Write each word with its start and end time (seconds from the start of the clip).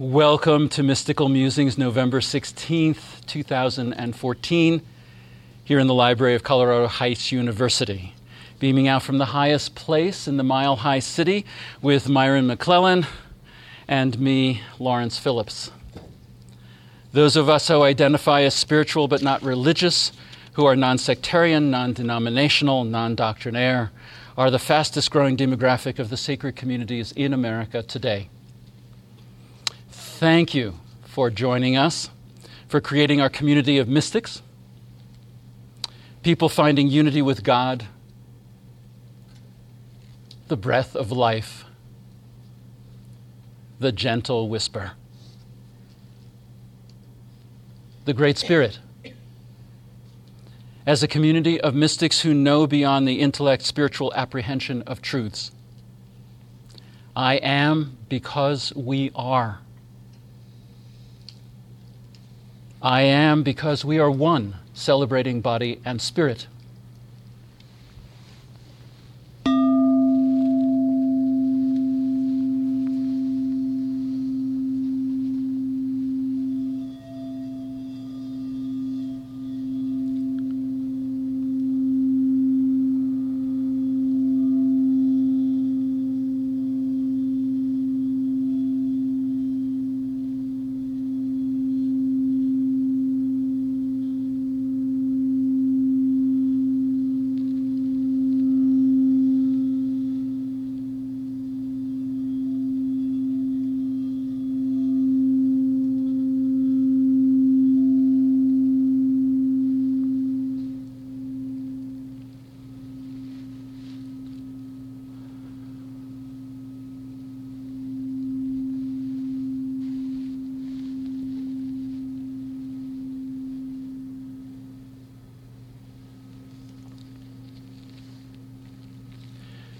Welcome 0.00 0.68
to 0.68 0.84
Mystical 0.84 1.28
Musings, 1.28 1.76
November 1.76 2.20
16th, 2.20 3.26
2014, 3.26 4.82
here 5.64 5.78
in 5.80 5.86
the 5.88 5.94
library 5.94 6.36
of 6.36 6.44
Colorado 6.44 6.86
Heights 6.86 7.32
University. 7.32 8.14
Beaming 8.60 8.86
out 8.86 9.02
from 9.02 9.18
the 9.18 9.24
highest 9.24 9.74
place 9.74 10.28
in 10.28 10.36
the 10.36 10.44
Mile 10.44 10.76
High 10.76 11.00
City 11.00 11.44
with 11.82 12.08
Myron 12.08 12.46
McClellan 12.46 13.08
and 13.88 14.20
me, 14.20 14.62
Lawrence 14.78 15.18
Phillips. 15.18 15.72
Those 17.10 17.34
of 17.34 17.48
us 17.48 17.66
who 17.66 17.82
identify 17.82 18.42
as 18.42 18.54
spiritual 18.54 19.08
but 19.08 19.20
not 19.20 19.42
religious, 19.42 20.12
who 20.52 20.64
are 20.64 20.76
non 20.76 20.98
sectarian, 20.98 21.72
non 21.72 21.92
denominational, 21.92 22.84
non 22.84 23.16
doctrinaire, 23.16 23.90
are 24.36 24.52
the 24.52 24.60
fastest 24.60 25.10
growing 25.10 25.36
demographic 25.36 25.98
of 25.98 26.08
the 26.08 26.16
sacred 26.16 26.54
communities 26.54 27.10
in 27.16 27.32
America 27.32 27.82
today 27.82 28.28
thank 30.18 30.52
you 30.52 30.74
for 31.04 31.30
joining 31.30 31.76
us, 31.76 32.10
for 32.66 32.80
creating 32.80 33.20
our 33.20 33.30
community 33.30 33.78
of 33.78 33.86
mystics, 33.86 34.42
people 36.24 36.48
finding 36.48 36.88
unity 36.88 37.22
with 37.22 37.44
God, 37.44 37.86
the 40.48 40.56
breath 40.56 40.96
of 40.96 41.12
life, 41.12 41.64
the 43.78 43.92
gentle 43.92 44.48
whisper, 44.48 44.90
the 48.04 48.12
Great 48.12 48.38
Spirit. 48.38 48.80
As 50.84 51.00
a 51.00 51.06
community 51.06 51.60
of 51.60 51.76
mystics 51.76 52.22
who 52.22 52.34
know 52.34 52.66
beyond 52.66 53.06
the 53.06 53.20
intellect 53.20 53.62
spiritual 53.62 54.12
apprehension 54.16 54.82
of 54.82 55.00
truths. 55.00 55.52
I 57.14 57.34
am 57.36 57.98
because 58.08 58.74
we 58.74 59.12
are. 59.14 59.60
I 62.80 63.02
am 63.02 63.42
because 63.42 63.84
we 63.84 63.98
are 63.98 64.10
one, 64.10 64.54
celebrating 64.72 65.40
body 65.40 65.80
and 65.84 66.00
spirit. 66.00 66.46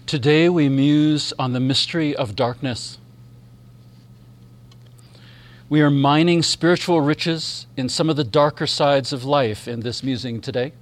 Today 0.08 0.48
we 0.48 0.70
muse 0.70 1.34
on 1.38 1.52
the 1.52 1.60
mystery 1.60 2.16
of 2.16 2.34
darkness. 2.34 2.96
We 5.68 5.82
are 5.82 5.90
mining 5.90 6.42
spiritual 6.42 7.02
riches 7.02 7.66
in 7.76 7.90
some 7.90 8.08
of 8.08 8.16
the 8.16 8.24
darker 8.24 8.66
sides 8.66 9.12
of 9.12 9.24
life 9.24 9.68
in 9.68 9.80
this 9.80 10.02
musing 10.02 10.40
today. 10.40 10.72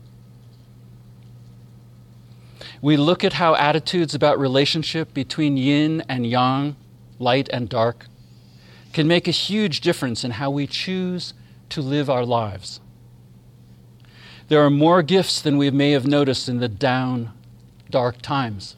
We 2.81 2.97
look 2.97 3.25
at 3.25 3.32
how 3.32 3.56
attitudes 3.56 4.15
about 4.15 4.38
relationship 4.38 5.12
between 5.12 5.56
yin 5.56 6.04
and 6.09 6.25
yang, 6.25 6.76
light 7.19 7.48
and 7.53 7.69
dark, 7.69 8.06
can 8.92 9.09
make 9.09 9.26
a 9.26 9.32
huge 9.32 9.81
difference 9.81 10.22
in 10.22 10.31
how 10.31 10.53
we 10.53 10.69
choose 10.69 11.34
to 11.70 11.81
live 11.81 12.09
our 12.09 12.25
lives. 12.25 12.78
There 14.47 14.65
are 14.65 14.70
more 14.70 15.03
gifts 15.03 15.42
than 15.42 15.59
we 15.59 15.72
may 15.72 15.91
have 15.91 16.06
noticed 16.06 16.48
in 16.48 16.60
the 16.60 16.69
down, 16.69 17.32
dark 17.91 18.22
times 18.22 18.76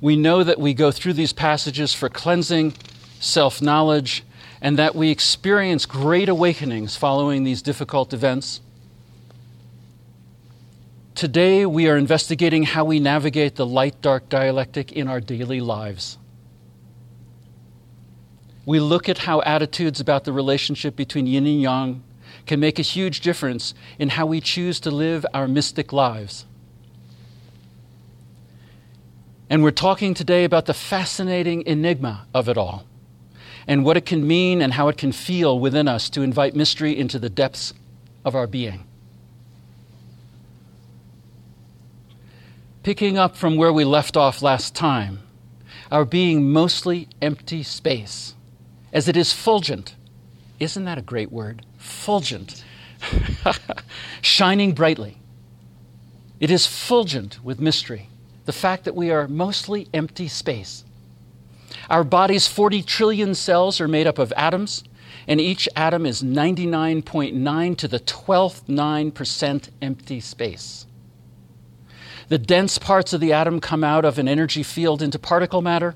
we 0.00 0.16
know 0.16 0.44
that 0.44 0.58
we 0.58 0.74
go 0.74 0.90
through 0.90 1.14
these 1.14 1.32
passages 1.32 1.94
for 1.94 2.08
cleansing, 2.08 2.74
self 3.20 3.62
knowledge, 3.62 4.24
and 4.60 4.78
that 4.78 4.94
we 4.94 5.10
experience 5.10 5.86
great 5.86 6.28
awakenings 6.28 6.96
following 6.96 7.44
these 7.44 7.62
difficult 7.62 8.12
events. 8.12 8.60
Today, 11.14 11.64
we 11.64 11.88
are 11.88 11.96
investigating 11.96 12.64
how 12.64 12.84
we 12.84 13.00
navigate 13.00 13.56
the 13.56 13.64
light 13.64 14.02
dark 14.02 14.28
dialectic 14.28 14.92
in 14.92 15.08
our 15.08 15.20
daily 15.20 15.60
lives. 15.60 16.18
We 18.66 18.80
look 18.80 19.08
at 19.08 19.18
how 19.18 19.40
attitudes 19.42 20.00
about 20.00 20.24
the 20.24 20.32
relationship 20.32 20.94
between 20.94 21.26
yin 21.26 21.46
and 21.46 21.62
yang 21.62 22.02
can 22.46 22.60
make 22.60 22.78
a 22.78 22.82
huge 22.82 23.20
difference 23.20 23.72
in 23.98 24.10
how 24.10 24.26
we 24.26 24.40
choose 24.40 24.78
to 24.80 24.90
live 24.90 25.24
our 25.32 25.48
mystic 25.48 25.92
lives. 25.92 26.44
And 29.48 29.62
we're 29.62 29.70
talking 29.70 30.12
today 30.12 30.44
about 30.44 30.66
the 30.66 30.74
fascinating 30.74 31.64
enigma 31.66 32.26
of 32.34 32.48
it 32.48 32.58
all 32.58 32.84
and 33.66 33.84
what 33.84 33.96
it 33.96 34.06
can 34.06 34.26
mean 34.26 34.60
and 34.60 34.72
how 34.72 34.88
it 34.88 34.96
can 34.96 35.12
feel 35.12 35.58
within 35.58 35.86
us 35.86 36.10
to 36.10 36.22
invite 36.22 36.54
mystery 36.54 36.96
into 36.98 37.18
the 37.18 37.30
depths 37.30 37.72
of 38.24 38.34
our 38.34 38.46
being. 38.46 38.84
Picking 42.82 43.18
up 43.18 43.36
from 43.36 43.56
where 43.56 43.72
we 43.72 43.84
left 43.84 44.16
off 44.16 44.42
last 44.42 44.74
time, 44.74 45.20
our 45.90 46.04
being 46.04 46.50
mostly 46.50 47.08
empty 47.22 47.62
space, 47.62 48.34
as 48.92 49.08
it 49.08 49.16
is 49.16 49.32
fulgent. 49.32 49.94
Isn't 50.58 50.84
that 50.84 50.98
a 50.98 51.02
great 51.02 51.30
word? 51.30 51.64
Fulgent. 51.78 52.64
Shining 54.22 54.72
brightly. 54.72 55.18
It 56.38 56.50
is 56.50 56.66
fulgent 56.66 57.42
with 57.44 57.60
mystery 57.60 58.08
the 58.46 58.52
fact 58.52 58.84
that 58.84 58.94
we 58.94 59.10
are 59.10 59.28
mostly 59.28 59.88
empty 59.92 60.28
space. 60.28 60.84
Our 61.90 62.04
body's 62.04 62.48
40 62.48 62.82
trillion 62.82 63.34
cells 63.34 63.80
are 63.80 63.88
made 63.88 64.06
up 64.06 64.18
of 64.18 64.32
atoms, 64.36 64.84
and 65.28 65.40
each 65.40 65.68
atom 65.76 66.06
is 66.06 66.22
99.9 66.22 67.76
to 67.76 67.88
the 67.88 68.00
12th 68.00 68.64
9% 68.66 69.68
empty 69.82 70.20
space. 70.20 70.86
The 72.28 72.38
dense 72.38 72.78
parts 72.78 73.12
of 73.12 73.20
the 73.20 73.32
atom 73.32 73.60
come 73.60 73.84
out 73.84 74.04
of 74.04 74.18
an 74.18 74.28
energy 74.28 74.62
field 74.62 75.02
into 75.02 75.18
particle 75.18 75.62
matter, 75.62 75.94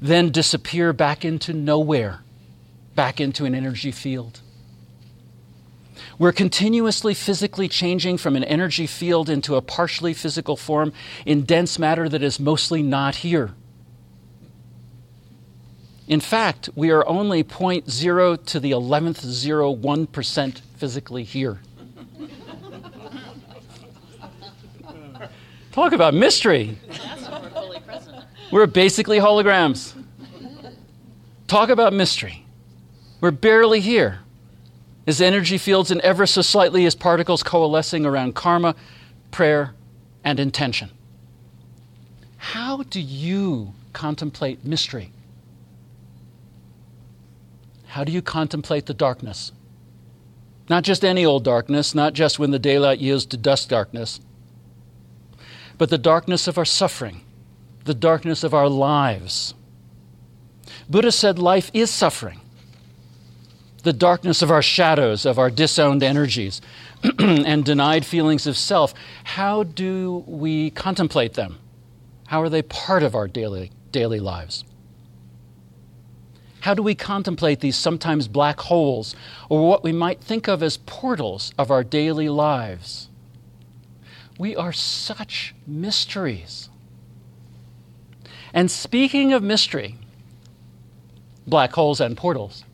then 0.00 0.30
disappear 0.30 0.92
back 0.92 1.24
into 1.24 1.52
nowhere, 1.52 2.20
back 2.94 3.20
into 3.20 3.44
an 3.44 3.54
energy 3.54 3.90
field. 3.90 4.40
We're 6.18 6.32
continuously 6.32 7.14
physically 7.14 7.68
changing 7.68 8.18
from 8.18 8.34
an 8.34 8.42
energy 8.42 8.88
field 8.88 9.30
into 9.30 9.54
a 9.54 9.62
partially 9.62 10.12
physical 10.14 10.56
form 10.56 10.92
in 11.24 11.42
dense 11.42 11.78
matter 11.78 12.08
that 12.08 12.24
is 12.24 12.40
mostly 12.40 12.82
not 12.82 13.16
here. 13.16 13.54
In 16.08 16.18
fact, 16.20 16.70
we 16.74 16.90
are 16.90 17.06
only 17.06 17.44
0.0 17.44 18.46
to 18.46 18.58
the 18.60 18.72
11th 18.72 19.24
01% 19.24 20.60
physically 20.76 21.22
here. 21.22 21.60
Talk 25.72 25.92
about 25.92 26.14
mystery. 26.14 26.78
We're 28.50 28.66
basically 28.66 29.18
holograms. 29.18 29.94
Talk 31.46 31.68
about 31.68 31.92
mystery. 31.92 32.44
We're 33.20 33.30
barely 33.30 33.80
here 33.80 34.20
as 35.08 35.22
energy 35.22 35.56
fields 35.56 35.90
and 35.90 36.02
ever 36.02 36.26
so 36.26 36.42
slightly 36.42 36.84
as 36.84 36.94
particles 36.94 37.42
coalescing 37.42 38.04
around 38.04 38.34
karma, 38.34 38.74
prayer, 39.30 39.74
and 40.22 40.38
intention. 40.38 40.90
How 42.36 42.82
do 42.82 43.00
you 43.00 43.72
contemplate 43.94 44.66
mystery? 44.66 45.10
How 47.86 48.04
do 48.04 48.12
you 48.12 48.20
contemplate 48.20 48.84
the 48.84 48.92
darkness? 48.92 49.50
Not 50.68 50.84
just 50.84 51.02
any 51.02 51.24
old 51.24 51.42
darkness, 51.42 51.94
not 51.94 52.12
just 52.12 52.38
when 52.38 52.50
the 52.50 52.58
daylight 52.58 52.98
yields 52.98 53.24
to 53.26 53.38
dusk 53.38 53.70
darkness, 53.70 54.20
but 55.78 55.88
the 55.88 55.96
darkness 55.96 56.46
of 56.46 56.58
our 56.58 56.66
suffering, 56.66 57.22
the 57.86 57.94
darkness 57.94 58.44
of 58.44 58.52
our 58.52 58.68
lives, 58.68 59.54
Buddha 60.90 61.12
said 61.12 61.38
life 61.38 61.70
is 61.72 61.90
suffering. 61.90 62.42
The 63.82 63.92
darkness 63.92 64.42
of 64.42 64.50
our 64.50 64.62
shadows, 64.62 65.24
of 65.24 65.38
our 65.38 65.50
disowned 65.50 66.02
energies, 66.02 66.60
and 67.18 67.64
denied 67.64 68.04
feelings 68.04 68.46
of 68.46 68.56
self, 68.56 68.92
how 69.24 69.62
do 69.62 70.24
we 70.26 70.70
contemplate 70.70 71.34
them? 71.34 71.58
How 72.26 72.42
are 72.42 72.48
they 72.48 72.62
part 72.62 73.02
of 73.02 73.14
our 73.14 73.28
daily, 73.28 73.70
daily 73.92 74.20
lives? 74.20 74.64
How 76.60 76.74
do 76.74 76.82
we 76.82 76.94
contemplate 76.94 77.60
these 77.60 77.76
sometimes 77.76 78.26
black 78.26 78.60
holes, 78.60 79.14
or 79.48 79.68
what 79.68 79.84
we 79.84 79.92
might 79.92 80.20
think 80.20 80.48
of 80.48 80.62
as 80.62 80.76
portals 80.76 81.52
of 81.56 81.70
our 81.70 81.84
daily 81.84 82.28
lives? 82.28 83.08
We 84.38 84.56
are 84.56 84.72
such 84.72 85.54
mysteries. 85.66 86.68
And 88.52 88.70
speaking 88.70 89.32
of 89.32 89.42
mystery, 89.42 89.96
black 91.46 91.72
holes 91.72 92.00
and 92.00 92.16
portals, 92.16 92.64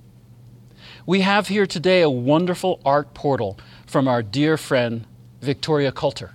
we 1.07 1.21
have 1.21 1.49
here 1.49 1.67
today 1.67 2.03
a 2.03 2.11
wonderful 2.11 2.81
art 2.85 3.13
portal 3.13 3.59
from 3.87 4.09
our 4.09 4.23
dear 4.23 4.57
friend 4.57 5.07
Victoria 5.41 5.93
Coulter. 5.93 6.35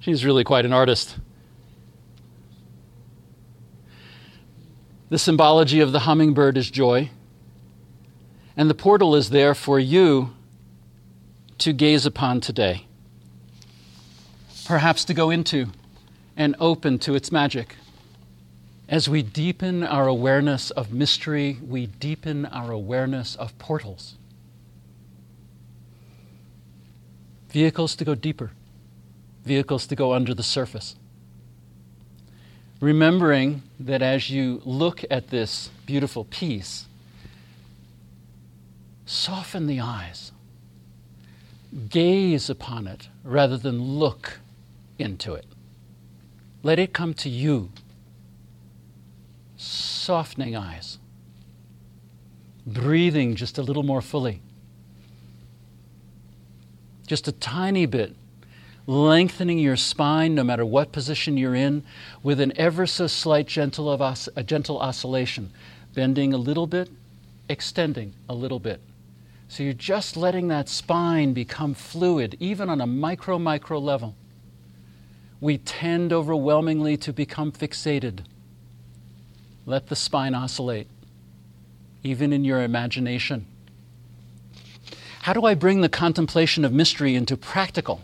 She's 0.00 0.24
really 0.24 0.44
quite 0.44 0.64
an 0.64 0.72
artist. 0.72 1.18
The 5.10 5.18
symbology 5.18 5.80
of 5.80 5.92
the 5.92 6.00
hummingbird 6.00 6.56
is 6.56 6.70
joy, 6.70 7.10
and 8.56 8.68
the 8.68 8.74
portal 8.74 9.14
is 9.14 9.30
there 9.30 9.54
for 9.54 9.78
you 9.78 10.34
to 11.58 11.72
gaze 11.72 12.04
upon 12.04 12.40
today, 12.40 12.86
perhaps 14.66 15.04
to 15.04 15.14
go 15.14 15.30
into 15.30 15.68
and 16.36 16.56
open 16.58 16.98
to 16.98 17.14
its 17.14 17.30
magic. 17.30 17.76
As 18.88 19.08
we 19.08 19.22
deepen 19.22 19.82
our 19.82 20.06
awareness 20.06 20.70
of 20.70 20.92
mystery, 20.92 21.58
we 21.66 21.86
deepen 21.86 22.44
our 22.46 22.70
awareness 22.70 23.34
of 23.34 23.56
portals. 23.58 24.16
Vehicles 27.48 27.96
to 27.96 28.04
go 28.04 28.14
deeper, 28.14 28.50
vehicles 29.44 29.86
to 29.86 29.96
go 29.96 30.12
under 30.12 30.34
the 30.34 30.42
surface. 30.42 30.96
Remembering 32.80 33.62
that 33.80 34.02
as 34.02 34.28
you 34.28 34.60
look 34.64 35.02
at 35.10 35.28
this 35.30 35.70
beautiful 35.86 36.24
piece, 36.24 36.86
soften 39.06 39.66
the 39.66 39.80
eyes, 39.80 40.32
gaze 41.88 42.50
upon 42.50 42.86
it 42.86 43.08
rather 43.22 43.56
than 43.56 43.80
look 43.80 44.40
into 44.98 45.32
it. 45.32 45.46
Let 46.62 46.78
it 46.78 46.92
come 46.92 47.14
to 47.14 47.30
you 47.30 47.70
softening 49.64 50.54
eyes, 50.54 50.98
breathing 52.66 53.34
just 53.34 53.58
a 53.58 53.62
little 53.62 53.82
more 53.82 54.02
fully, 54.02 54.40
just 57.06 57.26
a 57.28 57.32
tiny 57.32 57.86
bit, 57.86 58.14
lengthening 58.86 59.58
your 59.58 59.76
spine 59.76 60.34
no 60.34 60.44
matter 60.44 60.64
what 60.64 60.92
position 60.92 61.36
you're 61.36 61.54
in, 61.54 61.82
with 62.22 62.40
an 62.40 62.52
ever 62.56 62.86
so 62.86 63.06
slight 63.06 63.46
gentle, 63.46 63.90
of 63.90 64.02
os- 64.02 64.28
a 64.36 64.42
gentle 64.42 64.78
oscillation, 64.78 65.50
bending 65.94 66.32
a 66.32 66.38
little 66.38 66.66
bit, 66.66 66.90
extending 67.48 68.14
a 68.28 68.34
little 68.34 68.58
bit. 68.58 68.80
So 69.48 69.62
you're 69.62 69.72
just 69.72 70.16
letting 70.16 70.48
that 70.48 70.68
spine 70.68 71.32
become 71.32 71.74
fluid, 71.74 72.36
even 72.40 72.68
on 72.68 72.80
a 72.80 72.86
micro, 72.86 73.38
micro 73.38 73.78
level. 73.78 74.14
We 75.40 75.58
tend 75.58 76.12
overwhelmingly 76.12 76.96
to 76.98 77.12
become 77.12 77.52
fixated 77.52 78.24
let 79.66 79.86
the 79.86 79.96
spine 79.96 80.34
oscillate, 80.34 80.88
even 82.02 82.32
in 82.32 82.44
your 82.44 82.62
imagination. 82.62 83.46
How 85.22 85.32
do 85.32 85.46
I 85.46 85.54
bring 85.54 85.80
the 85.80 85.88
contemplation 85.88 86.64
of 86.64 86.72
mystery 86.72 87.14
into 87.14 87.36
practical, 87.36 88.02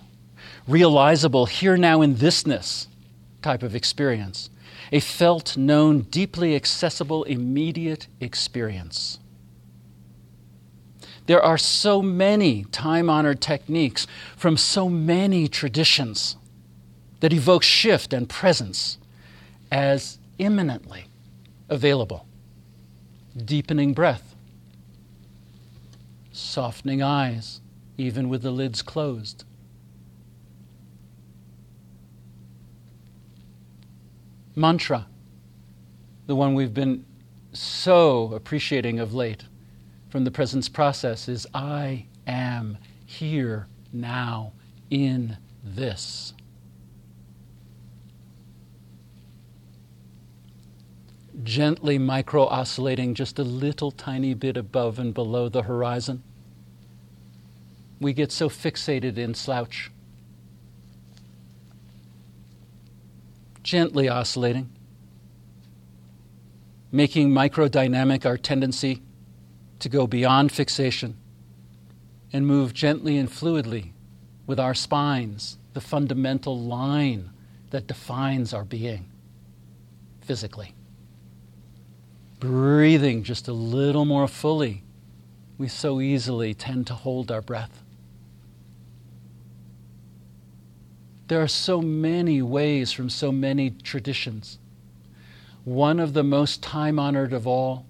realizable, 0.67 1.47
here 1.47 1.77
now 1.77 2.01
in 2.01 2.15
thisness 2.15 2.87
type 3.43 3.63
of 3.63 3.75
experience? 3.75 4.49
A 4.91 5.01
felt, 5.01 5.57
known, 5.57 6.01
deeply 6.01 6.57
accessible, 6.57 7.25
immediate 7.25 8.07
experience. 8.21 9.19
There 11.27 11.43
are 11.43 11.59
so 11.59 12.01
many 12.01 12.65
time 12.65 13.11
honored 13.11 13.43
techniques 13.43 14.07
from 14.37 14.57
so 14.57 14.89
many 14.89 15.47
traditions 15.47 16.37
that 17.21 17.35
evoke 17.35 17.63
shift 17.63 18.15
and 18.15 18.29
presence 18.29 18.97
as 19.71 20.19
imminently 20.39 21.10
available. 21.71 22.27
Deepening 23.37 23.95
breath, 23.95 24.35
softening 26.33 27.01
eyes, 27.01 27.61
even 27.97 28.29
with 28.29 28.43
the 28.43 28.51
lids 28.51 28.83
closed. 28.83 29.45
Mantra, 34.57 35.07
the 36.27 36.35
one 36.35 36.55
we've 36.55 36.75
been 36.75 37.07
so 37.53 38.33
appreciating 38.35 38.99
of 38.99 39.15
late 39.15 39.45
from 40.11 40.25
the 40.25 40.31
presence 40.31 40.69
process, 40.69 41.29
is 41.29 41.47
I 41.55 42.07
am 42.27 42.79
here 43.07 43.69
now 43.93 44.53
in 44.91 45.37
this. 45.63 46.35
Gently 51.45 51.99
micro 51.99 52.47
oscillating 52.47 53.15
just 53.15 53.39
a 53.39 53.45
little 53.45 53.91
tiny 53.91 54.35
bit 54.35 54.57
above 54.57 54.99
and 54.99 55.15
below 55.15 55.49
the 55.49 55.63
horizon. 55.63 56.23
We 58.01 58.13
get 58.13 58.33
so 58.33 58.49
fixated 58.49 59.19
in 59.19 59.35
slouch. 59.35 59.91
Gently 63.63 64.09
oscillating, 64.09 64.71
making 66.91 67.31
microdynamic 67.31 68.25
our 68.25 68.39
tendency 68.39 69.03
to 69.81 69.89
go 69.89 70.07
beyond 70.07 70.51
fixation 70.51 71.17
and 72.33 72.47
move 72.47 72.73
gently 72.73 73.19
and 73.19 73.29
fluidly 73.29 73.91
with 74.47 74.59
our 74.59 74.75
spines, 74.75 75.59
the 75.75 75.81
fundamental 75.81 76.59
line 76.59 77.31
that 77.71 77.87
defines 77.87 78.53
our 78.55 78.65
being 78.65 79.07
physically 80.23 80.75
breathing 82.41 83.23
just 83.23 83.47
a 83.47 83.53
little 83.53 84.07
more 84.07 84.27
fully, 84.27 84.83
we 85.59 85.69
so 85.69 86.01
easily 86.01 86.55
tend 86.55 86.87
to 86.87 86.95
hold 86.95 87.31
our 87.31 87.43
breath. 87.43 87.83
There 91.29 91.41
are 91.41 91.49
so 91.49 91.81
many 91.81 92.43
ways 92.43 92.91
from 92.91 93.11
so 93.11 93.31
many 93.31 93.71
traditions. 93.71 94.59
One 95.65 96.01
of 96.01 96.15
the 96.15 96.25
most 96.25 96.63
time 96.63 96.99
honored 96.99 97.33
of 97.33 97.47
all, 97.47 97.85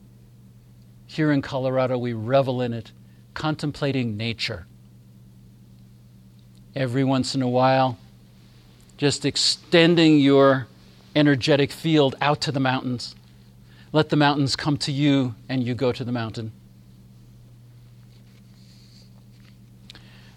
here 1.07 1.33
in 1.33 1.41
Colorado, 1.41 1.97
we 1.97 2.13
revel 2.13 2.61
in 2.61 2.73
it, 2.73 2.93
contemplating 3.33 4.17
nature. 4.17 4.67
Every 6.75 7.03
once 7.05 7.35
in 7.35 7.43
a 7.43 7.49
while, 7.49 7.99
just 8.97 9.25
extending 9.25 10.19
your 10.19 10.67
energetic 11.17 11.73
field 11.73 12.15
out 12.21 12.41
to 12.43 12.53
the 12.53 12.61
mountains 12.61 13.15
let 13.93 14.09
the 14.09 14.17
mountains 14.17 14.55
come 14.55 14.77
to 14.79 14.93
you, 14.93 15.35
and 15.49 15.65
you 15.65 15.75
go 15.75 15.91
to 15.93 16.05
the 16.05 16.13
mountain. 16.13 16.53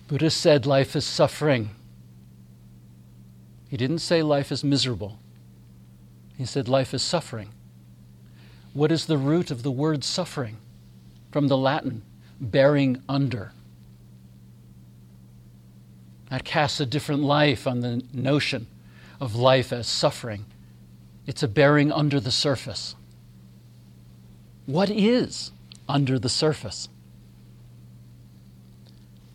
Buddha 0.08 0.30
said 0.30 0.66
life 0.66 0.96
is 0.96 1.06
suffering. 1.06 1.70
He 3.70 3.78
didn't 3.78 4.00
say 4.00 4.22
life 4.22 4.52
is 4.52 4.64
miserable. 4.64 5.20
He 6.38 6.46
said 6.46 6.68
life 6.68 6.94
is 6.94 7.02
suffering. 7.02 7.50
What 8.74 8.92
is 8.92 9.06
the 9.06 9.18
root 9.18 9.52
of 9.52 9.64
the 9.64 9.72
word 9.72 10.04
suffering? 10.04 10.58
From 11.32 11.48
the 11.48 11.58
Latin, 11.58 12.04
bearing 12.40 13.02
under. 13.08 13.52
That 16.30 16.44
casts 16.44 16.80
a 16.80 16.86
different 16.86 17.22
life 17.22 17.68
on 17.68 17.82
the 17.82 18.04
notion 18.12 18.68
of 19.20 19.36
life 19.36 19.72
as 19.72 19.88
suffering. 19.88 20.46
It's 21.28 21.44
a 21.44 21.48
bearing 21.48 21.92
under 21.92 22.20
the 22.20 22.32
surface. 22.32 22.96
What 24.66 24.90
is 24.90 25.52
under 25.90 26.18
the 26.18 26.30
surface? 26.30 26.88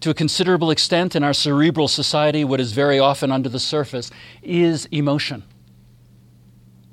To 0.01 0.11
a 0.11 0.15
considerable 0.15 0.71
extent 0.71 1.17
in 1.17 1.25
our 1.25 1.35
cerebral 1.35 1.89
society, 1.89 2.45
what 2.45 2.61
is 2.61 2.73
very 2.73 2.99
often 2.99 3.33
under 3.33 3.49
the 3.49 3.59
surface 3.59 4.11
is 4.43 4.87
emotion, 4.87 5.43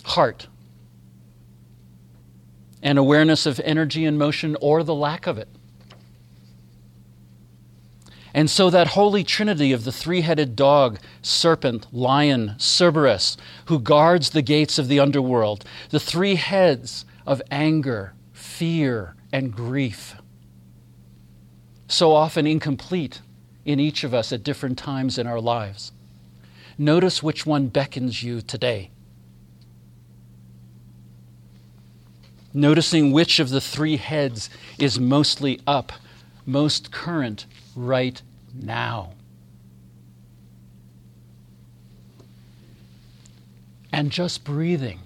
heart, 0.03 0.47
and 2.81 2.97
awareness 2.97 3.45
of 3.45 3.61
energy 3.63 4.05
and 4.05 4.17
motion 4.17 4.57
or 4.59 4.83
the 4.83 4.95
lack 4.95 5.27
of 5.27 5.37
it. 5.37 5.47
And 8.33 8.49
so 8.49 8.69
that 8.69 8.87
holy 8.87 9.23
trinity 9.23 9.71
of 9.71 9.85
the 9.85 9.93
three 9.93 10.21
headed 10.21 10.57
dog, 10.57 10.99
serpent, 11.21 11.87
lion, 11.93 12.55
Cerberus, 12.57 13.37
who 13.65 13.79
guards 13.79 14.31
the 14.31 14.41
gates 14.41 14.77
of 14.77 14.89
the 14.89 14.99
underworld, 14.99 15.63
the 15.91 16.01
three 16.01 16.35
heads 16.35 17.05
of 17.25 17.41
anger, 17.49 18.14
fear, 18.57 19.15
and 19.33 19.53
grief, 19.53 20.15
so 21.89 22.13
often 22.13 22.47
incomplete 22.47 23.19
in 23.65 23.81
each 23.81 24.05
of 24.05 24.13
us 24.13 24.31
at 24.31 24.43
different 24.43 24.77
times 24.77 25.17
in 25.17 25.27
our 25.27 25.41
lives. 25.41 25.91
Notice 26.77 27.21
which 27.21 27.45
one 27.45 27.67
beckons 27.67 28.23
you 28.23 28.41
today. 28.41 28.91
Noticing 32.53 33.11
which 33.11 33.39
of 33.39 33.49
the 33.49 33.59
three 33.59 33.97
heads 33.97 34.49
is 34.79 34.97
mostly 34.97 35.59
up, 35.67 35.91
most 36.45 36.93
current 36.93 37.45
right 37.75 38.21
now. 38.53 39.11
And 43.91 44.11
just 44.11 44.45
breathing 44.45 44.99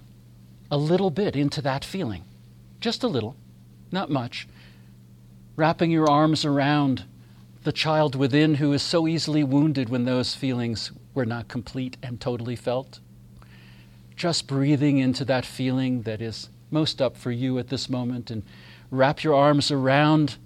a 0.70 0.76
little 0.76 1.10
bit 1.10 1.34
into 1.34 1.60
that 1.62 1.84
feeling. 1.84 2.22
Just 2.80 3.02
a 3.02 3.08
little, 3.08 3.36
not 3.92 4.10
much. 4.10 4.46
Wrapping 5.56 5.90
your 5.90 6.08
arms 6.08 6.44
around 6.44 7.04
the 7.62 7.72
child 7.72 8.14
within 8.14 8.54
who 8.54 8.72
is 8.72 8.82
so 8.82 9.06
easily 9.06 9.44
wounded 9.44 9.88
when 9.88 10.04
those 10.04 10.34
feelings 10.34 10.92
were 11.14 11.26
not 11.26 11.48
complete 11.48 11.96
and 12.02 12.20
totally 12.20 12.56
felt. 12.56 13.00
Just 14.16 14.46
breathing 14.46 14.98
into 14.98 15.24
that 15.26 15.44
feeling 15.44 16.02
that 16.02 16.22
is 16.22 16.48
most 16.70 17.02
up 17.02 17.16
for 17.16 17.30
you 17.30 17.58
at 17.58 17.68
this 17.68 17.90
moment 17.90 18.30
and 18.30 18.42
wrap 18.90 19.22
your 19.22 19.34
arms 19.34 19.70
around 19.70 20.36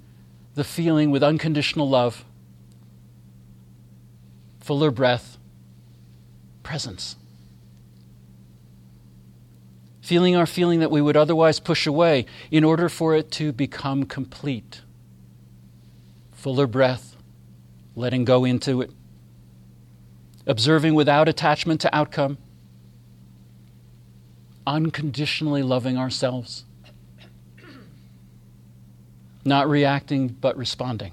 the 0.55 0.65
feeling 0.65 1.11
with 1.11 1.23
unconditional 1.23 1.89
love, 1.89 2.25
fuller 4.61 4.91
breath, 4.91 5.39
presence. 6.63 7.17
Feeling 10.05 10.37
our 10.37 10.47
feeling 10.47 10.81
that 10.81 10.91
we 10.91 11.01
would 11.01 11.17
otherwise 11.17 11.59
push 11.61 11.87
away 11.87 12.27
in 12.51 12.63
order 12.63 12.89
for 12.89 13.17
it 13.17 13.31
to 13.33 13.53
become 13.53 14.05
complete. 14.05 14.83
Fuller 16.33 16.67
breath, 16.67 17.17
letting 17.97 18.25
go 18.25 18.45
into 18.45 18.83
it. 18.83 18.91
Observing 20.47 20.95
without 20.95 21.29
attachment 21.29 21.81
to 21.81 21.97
outcome. 21.97 22.37
Unconditionally 24.67 25.63
loving 25.63 25.97
ourselves 25.97 26.65
not 29.45 29.69
reacting 29.69 30.29
but 30.29 30.57
responding, 30.57 31.13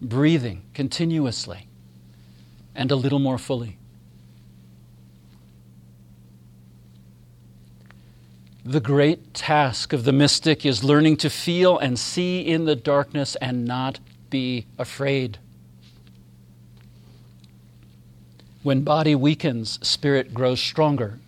breathing 0.00 0.62
continuously 0.74 1.66
and 2.74 2.90
a 2.90 2.96
little 2.96 3.18
more 3.18 3.38
fully. 3.38 3.78
The 8.68 8.80
great 8.80 9.32
task 9.32 9.92
of 9.92 10.02
the 10.02 10.12
mystic 10.12 10.66
is 10.66 10.82
learning 10.82 11.18
to 11.18 11.30
feel 11.30 11.78
and 11.78 11.96
see 11.96 12.40
in 12.40 12.64
the 12.64 12.74
darkness 12.74 13.36
and 13.36 13.64
not 13.64 14.00
be 14.28 14.66
afraid. 14.76 15.38
When 18.64 18.82
body 18.82 19.14
weakens, 19.14 19.78
spirit 19.86 20.34
grows 20.34 20.58
stronger. 20.58 21.20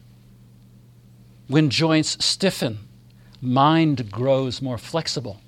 When 1.46 1.70
joints 1.70 2.24
stiffen, 2.24 2.78
mind 3.40 4.10
grows 4.10 4.60
more 4.60 4.76
flexible. 4.76 5.40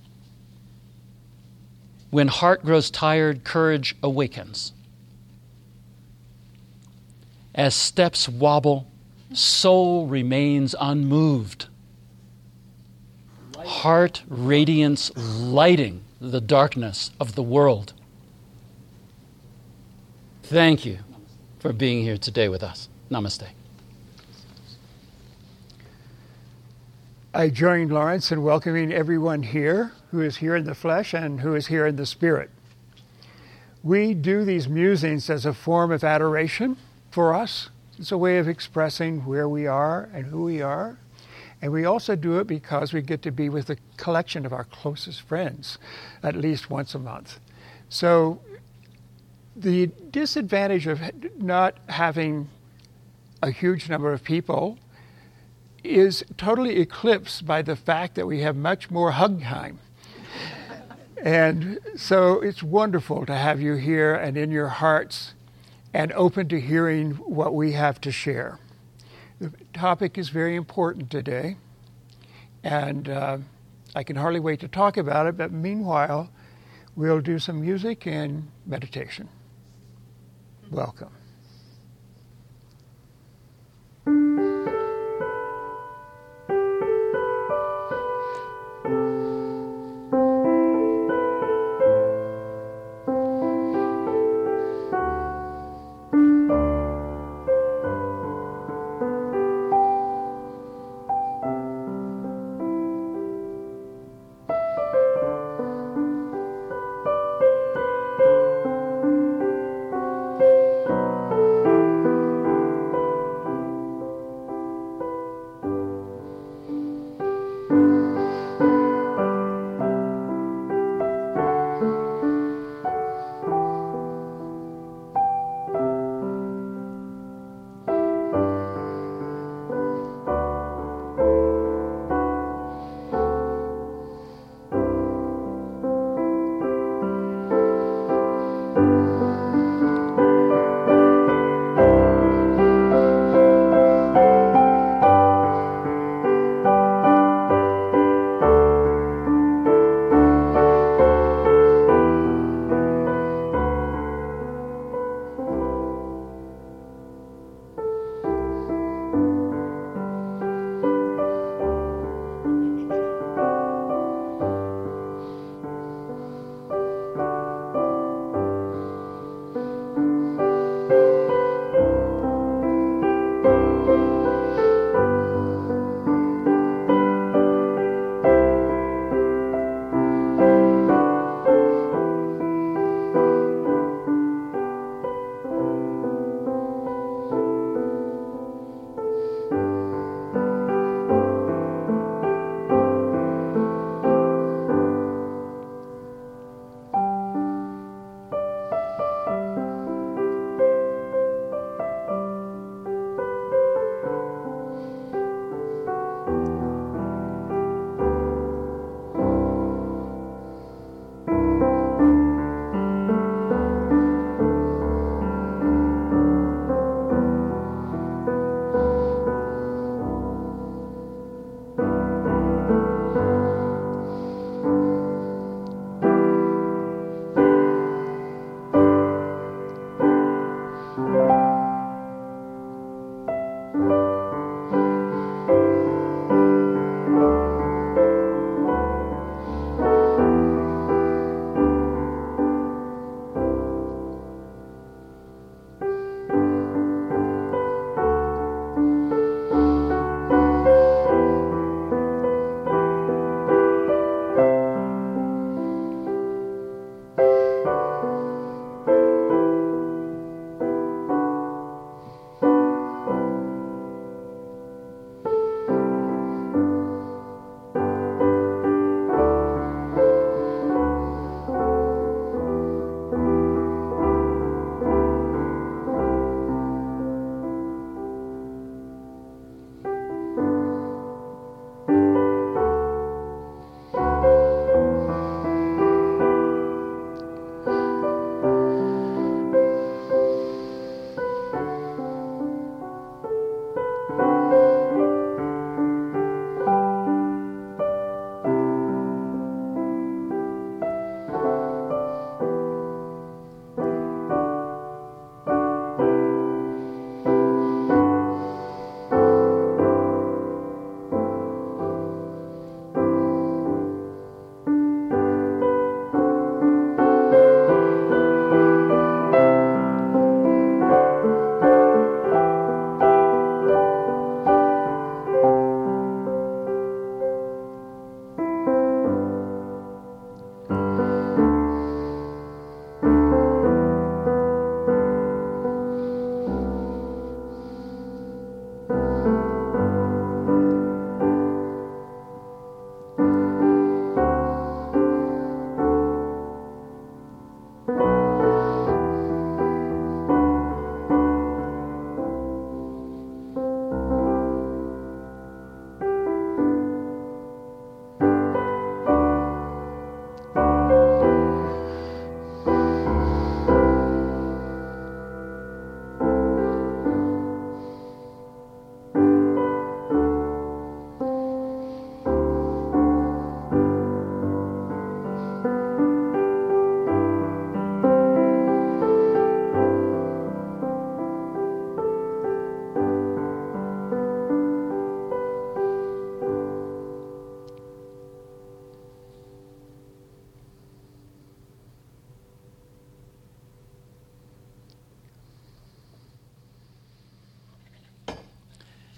When 2.11 2.29
heart 2.29 2.65
grows 2.65 2.89
tired, 2.89 3.43
courage 3.43 3.97
awakens. 4.01 4.71
As 7.53 7.75
steps 7.75 8.29
wobble, 8.29 8.87
soul 9.33 10.07
remains 10.07 10.77
unmoved. 10.81 11.67
Heart 13.65 14.23
radiance 14.29 15.11
lighting 15.17 16.03
the 16.21 16.41
darkness 16.41 17.11
of 17.21 17.35
the 17.35 17.43
world. 17.43 17.93
Thank 20.43 20.85
you 20.85 20.99
for 21.59 21.73
being 21.73 22.03
here 22.03 22.17
today 22.17 22.49
with 22.49 22.63
us. 22.63 22.89
Namaste. 23.11 23.49
I 27.33 27.49
join 27.49 27.89
Lawrence 27.89 28.33
in 28.33 28.43
welcoming 28.43 28.93
everyone 28.93 29.45
here 29.45 29.93
who 30.11 30.21
is 30.21 30.39
here 30.39 30.57
in 30.57 30.65
the 30.65 30.75
flesh 30.75 31.15
and 31.15 31.41
who 31.41 31.55
is 31.55 31.69
here 31.69 31.87
in 31.87 31.95
the 31.97 32.07
spirit. 32.07 32.51
We 33.83 34.15
do 34.15 34.45
these 34.45 34.69
musings 34.69 35.31
as 35.31 35.47
a 35.47 35.55
form 35.55 35.93
of 35.93 36.03
adoration 36.03 36.77
for 37.11 37.33
us. 37.33 37.71
It's 37.99 38.11
a 38.11 38.19
way 38.19 38.39
of 38.39 38.49
expressing 38.49 39.25
where 39.25 39.49
we 39.49 39.67
are 39.67 40.09
and 40.13 40.27
who 40.27 40.43
we 40.43 40.61
are. 40.61 40.99
And 41.63 41.73
we 41.73 41.85
also 41.85 42.17
do 42.17 42.39
it 42.39 42.47
because 42.47 42.93
we 42.93 43.03
get 43.03 43.23
to 43.23 43.31
be 43.31 43.49
with 43.49 43.69
a 43.71 43.77
collection 43.97 44.47
of 44.47 44.53
our 44.53 44.65
closest 44.65 45.23
friends 45.23 45.79
at 46.23 46.35
least 46.35 46.71
once 46.71 46.95
a 46.95 46.99
month. 46.99 47.39
So 47.89 48.41
the 49.55 49.89
disadvantage 50.11 50.87
of 50.87 51.01
not 51.37 51.77
having 51.89 52.49
a 53.43 53.51
huge 53.51 53.89
number 53.89 54.13
of 54.13 54.25
people 54.25 54.79
is 55.83 56.25
totally 56.37 56.79
eclipsed 56.79 57.47
by 57.47 57.63
the 57.63 57.77
fact 57.77 58.15
that 58.15 58.27
we 58.27 58.41
have 58.41 58.57
much 58.57 58.91
more 58.91 59.13
hug 59.13 59.43
time. 59.43 59.79
and 61.23 61.79
so 61.97 62.41
it's 62.41 62.63
wonderful 62.63 63.27
to 63.27 63.35
have 63.35 63.61
you 63.61 63.75
here 63.75 64.15
and 64.15 64.37
in 64.37 64.51
your 64.51 64.69
hearts 64.69 65.35
and 65.93 66.13
open 66.13 66.49
to 66.49 66.61
hearing 66.61 67.13
what 67.13 67.55
we 67.55 67.73
have 67.73 68.01
to 68.01 68.13
share. 68.13 68.59
The 69.41 69.51
topic 69.73 70.19
is 70.19 70.29
very 70.29 70.55
important 70.55 71.11
today, 71.11 71.57
and 72.63 73.09
uh, 73.09 73.39
I 73.95 74.03
can 74.03 74.17
hardly 74.17 74.41
wait 74.41 74.61
to 74.61 74.69
talk 74.69 74.99
about 74.99 75.27
it, 75.27 75.39
but 75.39 75.51
meanwhile, 75.51 76.29
we'll 76.95 77.23
do 77.23 77.39
some 77.39 77.63
music 77.63 78.07
and 78.07 78.49
meditation. 78.67 79.31
Welcome. 80.71 81.11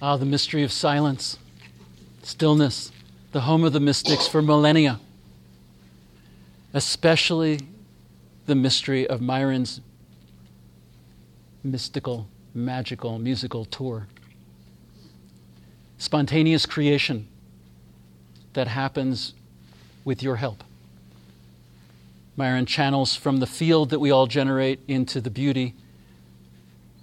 Ah, 0.05 0.17
the 0.17 0.27
mystery 0.27 0.65
of 0.65 0.73
silence, 0.73 1.38
stillness, 2.25 2.91
the 3.31 3.43
home 3.43 3.62
of 3.62 3.73
the 3.73 3.79
mystics 3.79 4.27
for 4.27 4.43
millennia, 4.43 4.99
especially 6.75 7.61
the 8.47 8.57
mystery 8.57 9.07
of 9.07 9.21
Myron's 9.21 9.81
mystical, 11.62 12.27
magical, 12.53 13.21
musical 13.21 13.65
tour. 13.65 14.09
Spontaneous 15.99 16.67
creation 16.67 17.29
that 18.55 18.67
happens 18.67 19.35
with 20.05 20.21
your 20.21 20.35
help. 20.35 20.65
Myron 22.35 22.67
channels 22.67 23.15
from 23.15 23.37
the 23.37 23.47
field 23.47 23.91
that 23.91 24.01
we 24.01 24.11
all 24.11 24.27
generate 24.27 24.81
into 24.88 25.21
the 25.21 25.31
beauty 25.31 25.75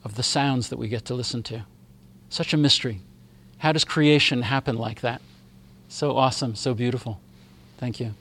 of 0.04 0.16
the 0.16 0.24
sounds 0.24 0.68
that 0.68 0.78
we 0.78 0.90
get 0.90 1.06
to 1.06 1.14
listen 1.14 1.42
to. 1.44 1.64
Such 2.30 2.54
a 2.54 2.58
mystery. 2.58 3.02
How 3.60 3.72
does 3.72 3.84
creation 3.84 4.44
happen 4.44 4.78
like 4.78 5.02
that? 5.02 5.22
So 5.90 6.16
awesome, 6.16 6.56
so 6.56 6.74
beautiful. 6.74 7.20
Thank 7.78 8.00
you. 8.00 8.14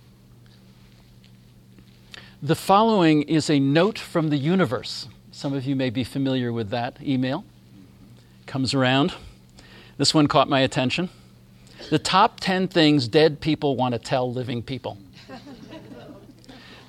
The 2.42 2.54
following 2.54 3.22
is 3.22 3.50
a 3.50 3.58
note 3.58 3.98
from 3.98 4.30
the 4.30 4.36
universe. 4.36 5.08
Some 5.32 5.52
of 5.52 5.64
you 5.64 5.76
may 5.76 5.90
be 5.90 6.04
familiar 6.04 6.52
with 6.52 6.70
that 6.70 7.02
email. 7.02 7.44
Comes 8.46 8.74
around. 8.74 9.12
This 9.98 10.14
one 10.14 10.26
caught 10.28 10.48
my 10.48 10.60
attention. 10.60 11.10
The 11.90 11.98
top 11.98 12.40
10 12.40 12.68
things 12.68 13.08
dead 13.08 13.40
people 13.40 13.76
want 13.76 13.92
to 13.92 13.98
tell 13.98 14.32
living 14.32 14.62
people. 14.62 14.98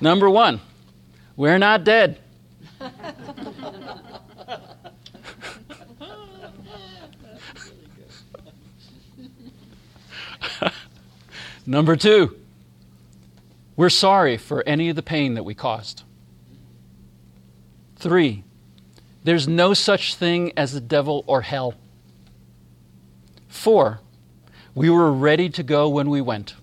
Number 0.02 0.30
one, 0.30 0.62
we're 1.36 1.58
not 1.58 1.84
dead. 1.84 2.20
Number 11.70 11.96
two, 11.96 12.36
we're 13.76 13.92
sorry 13.92 14.38
for 14.38 14.68
any 14.68 14.90
of 14.90 14.96
the 14.96 15.04
pain 15.04 15.36
that 15.36 15.44
we 15.44 15.54
caused. 15.54 16.02
Three, 17.96 18.44
there's 19.24 19.48
no 19.48 19.76
such 19.76 20.16
thing 20.16 20.52
as 20.58 20.74
the 20.74 20.82
devil 20.82 21.24
or 21.28 21.42
hell. 21.42 21.76
Four, 23.48 24.00
we 24.74 24.90
were 24.90 25.14
ready 25.14 25.48
to 25.50 25.62
go 25.62 25.88
when 25.88 26.10
we 26.10 26.22
went. 26.22 26.56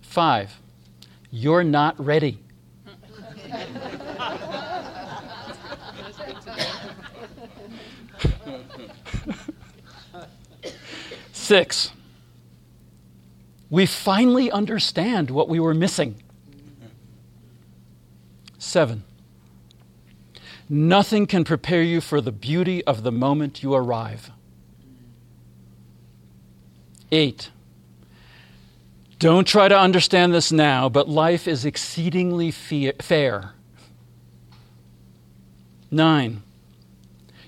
Five, 0.00 0.60
you're 1.30 1.62
not 1.62 2.04
ready. 2.04 2.40
Six, 11.32 11.92
we 13.76 13.84
finally 13.84 14.50
understand 14.50 15.30
what 15.30 15.50
we 15.50 15.60
were 15.60 15.74
missing. 15.74 16.14
Seven, 18.56 19.04
nothing 20.66 21.26
can 21.26 21.44
prepare 21.44 21.82
you 21.82 22.00
for 22.00 22.22
the 22.22 22.32
beauty 22.32 22.82
of 22.86 23.02
the 23.02 23.12
moment 23.12 23.62
you 23.62 23.74
arrive. 23.74 24.30
Eight, 27.12 27.50
don't 29.18 29.46
try 29.46 29.68
to 29.68 29.78
understand 29.78 30.32
this 30.32 30.50
now, 30.50 30.88
but 30.88 31.06
life 31.06 31.46
is 31.46 31.66
exceedingly 31.66 32.50
fair. 32.50 33.52
Nine, 35.90 36.42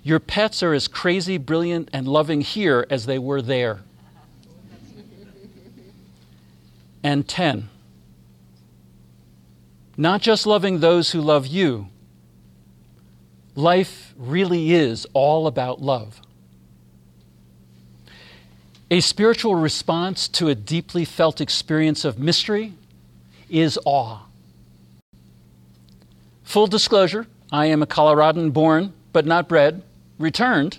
your 0.03 0.21
pets 0.21 0.63
are 0.63 0.75
as 0.75 0.89
crazy, 0.89 1.39
brilliant, 1.39 1.89
and 1.95 2.07
loving 2.07 2.43
here 2.43 2.87
as 2.91 3.07
they 3.07 3.19
were 3.19 3.41
there. 3.41 3.81
And 7.03 7.27
10. 7.27 7.69
Not 9.97 10.21
just 10.21 10.47
loving 10.47 10.81
those 10.81 11.11
who 11.11 11.21
love 11.21 11.47
you, 11.47 11.89
life 13.55 14.15
really 14.17 14.73
is 14.73 15.07
all 15.13 15.47
about 15.47 15.83
love. 15.83 16.21
A 18.91 19.01
spiritual 19.01 19.55
response 19.55 20.29
to 20.29 20.49
a 20.49 20.55
deeply 20.55 21.05
felt 21.05 21.41
experience 21.41 22.05
of 22.05 22.19
mystery 22.19 22.75
is 23.51 23.79
awe. 23.85 24.21
Full 26.45 26.67
disclosure 26.67 27.27
I 27.53 27.67
am 27.67 27.83
a 27.83 27.87
Coloradan 27.87 28.51
born, 28.51 28.93
but 29.13 29.27
not 29.27 29.49
bred, 29.49 29.83
returned, 30.19 30.79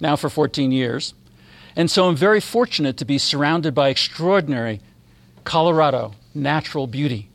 now 0.00 0.16
for 0.16 0.28
14 0.28 0.72
years, 0.72 1.14
and 1.76 1.90
so 1.90 2.08
I'm 2.08 2.16
very 2.16 2.40
fortunate 2.40 2.96
to 2.96 3.04
be 3.04 3.18
surrounded 3.18 3.74
by 3.74 3.88
extraordinary 3.88 4.80
Colorado, 5.48 6.12
natural 6.34 6.86
beauty. 6.86 7.30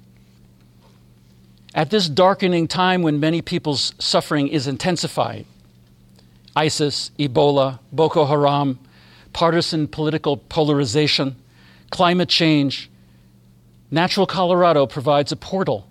At 1.74 1.90
this 1.90 2.08
darkening 2.08 2.68
time 2.68 3.02
when 3.02 3.20
many 3.20 3.42
people's 3.42 3.92
suffering 3.98 4.50
is 4.50 4.68
intensified, 4.68 5.48
ISIS, 6.56 7.10
Ebola, 7.18 7.80
Boko 7.92 8.26
Haram, 8.26 8.78
partisan 9.34 9.88
political 9.88 10.38
polarization, 10.38 11.36
climate 11.90 12.30
change, 12.30 12.88
natural 13.90 14.28
Colorado 14.28 14.86
provides 14.86 15.32
a 15.32 15.36
portal 15.36 15.88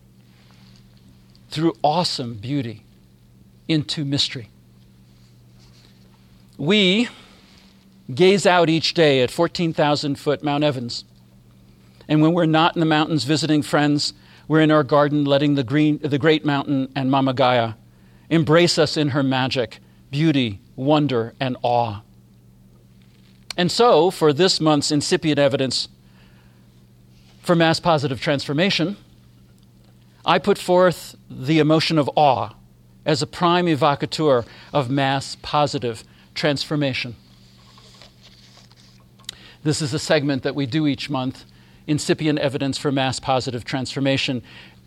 through 1.50 1.74
awesome 1.82 2.34
beauty 2.34 2.84
into 3.66 4.04
mystery. 4.04 4.48
We 6.56 7.08
gaze 8.14 8.46
out 8.46 8.70
each 8.70 8.94
day 8.94 9.22
at 9.22 9.32
14,000 9.32 10.20
foot 10.20 10.44
Mount 10.44 10.62
Evans 10.62 11.04
and 12.08 12.20
when 12.22 12.32
we're 12.32 12.46
not 12.46 12.76
in 12.76 12.80
the 12.80 12.86
mountains 12.86 13.24
visiting 13.24 13.62
friends, 13.62 14.12
we're 14.48 14.60
in 14.60 14.70
our 14.70 14.82
garden 14.82 15.24
letting 15.24 15.54
the, 15.54 15.64
green, 15.64 15.98
the 15.98 16.18
great 16.18 16.44
mountain 16.44 16.90
and 16.94 17.10
Mama 17.10 17.32
Gaia 17.32 17.74
embrace 18.28 18.78
us 18.78 18.96
in 18.96 19.10
her 19.10 19.22
magic, 19.22 19.78
beauty, 20.10 20.60
wonder, 20.76 21.34
and 21.40 21.56
awe. 21.62 22.02
And 23.56 23.70
so, 23.70 24.10
for 24.10 24.32
this 24.32 24.60
month's 24.60 24.90
incipient 24.90 25.38
evidence 25.38 25.88
for 27.42 27.54
mass 27.54 27.80
positive 27.80 28.20
transformation, 28.20 28.96
I 30.24 30.38
put 30.38 30.58
forth 30.58 31.16
the 31.28 31.58
emotion 31.58 31.98
of 31.98 32.08
awe 32.16 32.54
as 33.04 33.20
a 33.20 33.26
prime 33.26 33.66
evocateur 33.66 34.46
of 34.72 34.90
mass 34.90 35.36
positive 35.42 36.04
transformation. 36.34 37.16
This 39.64 39.82
is 39.82 39.92
a 39.92 39.98
segment 39.98 40.42
that 40.42 40.54
we 40.54 40.66
do 40.66 40.86
each 40.86 41.10
month 41.10 41.44
incipient 41.86 42.38
evidence 42.38 42.78
for 42.78 42.92
mass 42.92 43.20
positive 43.20 43.64
transformation, 43.64 44.42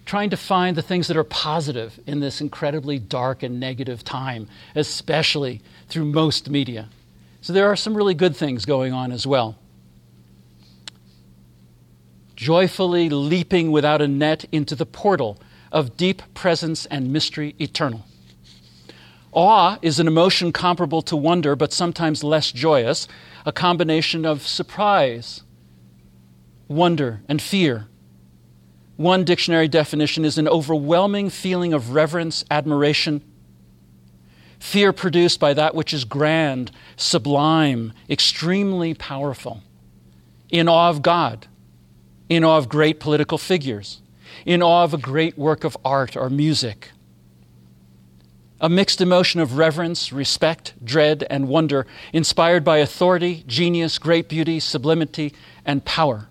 trying 0.06 0.30
to 0.30 0.38
find 0.38 0.78
the 0.78 0.82
things 0.82 1.08
that 1.08 1.18
are 1.18 1.24
positive 1.24 2.00
in 2.06 2.20
this 2.20 2.40
incredibly 2.40 3.00
dark 3.00 3.44
and 3.44 3.60
negative 3.60 4.04
time, 4.04 4.48
especially 4.76 5.62
through 5.90 6.06
most 6.06 6.50
media. 6.50 6.90
So 7.42 7.54
there 7.54 7.68
are 7.72 7.76
some 7.76 7.96
really 7.96 8.14
good 8.14 8.36
things 8.36 8.66
going 8.66 8.94
on 8.94 9.12
as 9.12 9.28
well. 9.28 9.58
Joyfully 12.36 13.10
leaping 13.10 13.72
without 13.72 14.02
a 14.02 14.08
net 14.08 14.46
into 14.52 14.76
the 14.76 14.86
portal 14.86 15.40
of 15.72 15.98
deep 15.98 16.22
presence 16.34 16.86
and 16.88 17.12
mystery 17.12 17.56
eternal. 17.60 18.06
Awe 19.32 19.78
is 19.82 20.00
an 20.00 20.08
emotion 20.08 20.52
comparable 20.54 21.02
to 21.02 21.16
wonder, 21.16 21.56
but 21.56 21.74
sometimes 21.74 22.24
less 22.24 22.52
joyous, 22.52 23.08
a 23.46 23.52
combination 23.52 24.26
of 24.26 24.48
surprise, 24.48 25.42
wonder, 26.68 27.22
and 27.28 27.42
fear. 27.42 27.88
One 28.98 29.24
dictionary 29.24 29.68
definition 29.68 30.24
is 30.24 30.38
an 30.38 30.48
overwhelming 30.48 31.30
feeling 31.30 31.74
of 31.74 31.92
reverence, 31.92 32.46
admiration, 32.50 33.22
fear 34.60 34.94
produced 34.94 35.40
by 35.40 35.54
that 35.54 35.76
which 35.76 35.94
is 35.94 36.06
grand, 36.06 36.72
sublime, 36.96 37.94
extremely 38.10 38.94
powerful, 38.94 39.62
in 40.50 40.68
awe 40.68 40.90
of 40.90 41.02
God, 41.02 41.48
in 42.30 42.44
awe 42.44 42.58
of 42.58 42.70
great 42.70 43.00
political 43.00 43.38
figures, 43.38 44.02
in 44.46 44.64
awe 44.64 44.84
of 44.84 44.94
a 44.94 44.98
great 44.98 45.38
work 45.38 45.64
of 45.64 45.78
art 45.86 46.16
or 46.16 46.30
music. 46.30 46.92
A 48.62 48.70
mixed 48.70 49.02
emotion 49.02 49.42
of 49.42 49.58
reverence, 49.58 50.14
respect, 50.14 50.74
dread, 50.84 51.28
and 51.30 51.48
wonder, 51.48 51.86
inspired 52.14 52.64
by 52.64 52.78
authority, 52.78 53.44
genius, 53.46 54.00
great 54.00 54.30
beauty, 54.30 54.60
sublimity, 54.60 55.34
and 55.66 55.84
power. 55.84 56.30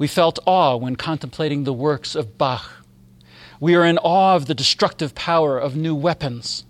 We 0.00 0.06
felt 0.06 0.38
awe 0.46 0.76
when 0.76 0.96
contemplating 0.96 1.64
the 1.64 1.74
works 1.74 2.14
of 2.14 2.38
Bach. 2.38 2.86
We 3.60 3.74
are 3.74 3.84
in 3.84 3.98
awe 3.98 4.34
of 4.34 4.46
the 4.46 4.54
destructive 4.54 5.14
power 5.14 5.58
of 5.58 5.76
new 5.76 5.94
weapons. 5.94 6.64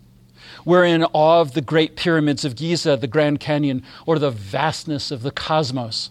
We're 0.65 0.85
in 0.85 1.05
awe 1.05 1.41
of 1.41 1.53
the 1.53 1.61
great 1.61 1.95
pyramids 1.95 2.45
of 2.45 2.57
Giza, 2.57 2.97
the 2.97 3.07
Grand 3.07 3.39
Canyon, 3.39 3.85
or 4.05 4.19
the 4.19 4.33
vastness 4.33 5.13
of 5.13 5.23
the 5.23 5.31
cosmos. 5.31 6.11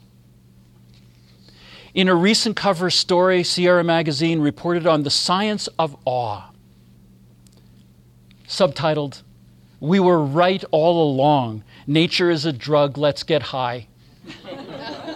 In 1.93 2.07
a 2.07 2.15
recent 2.15 2.55
cover 2.55 2.89
story, 2.89 3.43
Sierra 3.43 3.83
Magazine 3.83 4.39
reported 4.39 4.87
on 4.87 5.03
the 5.03 5.09
science 5.09 5.67
of 5.77 5.97
awe, 6.05 6.51
subtitled 8.47 9.23
We 9.81 9.99
were 9.99 10.23
right 10.23 10.63
all 10.71 11.11
along. 11.11 11.65
Nature 11.85 12.29
is 12.29 12.45
a 12.45 12.53
drug, 12.53 12.97
let's 12.97 13.23
get 13.23 13.41
high. 13.41 13.87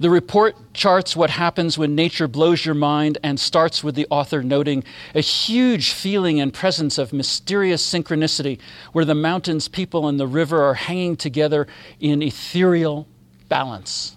The 0.00 0.10
report 0.10 0.56
charts 0.74 1.14
what 1.14 1.30
happens 1.30 1.78
when 1.78 1.94
nature 1.94 2.26
blows 2.26 2.66
your 2.66 2.74
mind 2.74 3.18
and 3.22 3.38
starts 3.38 3.84
with 3.84 3.94
the 3.94 4.08
author 4.10 4.42
noting 4.42 4.82
a 5.14 5.20
huge 5.20 5.92
feeling 5.92 6.40
and 6.40 6.52
presence 6.52 6.98
of 6.98 7.12
mysterious 7.12 7.84
synchronicity 7.88 8.58
where 8.92 9.04
the 9.04 9.14
mountains, 9.14 9.68
people, 9.68 10.08
and 10.08 10.18
the 10.18 10.26
river 10.26 10.64
are 10.64 10.74
hanging 10.74 11.16
together 11.16 11.68
in 12.00 12.22
ethereal 12.22 13.06
balance. 13.48 14.16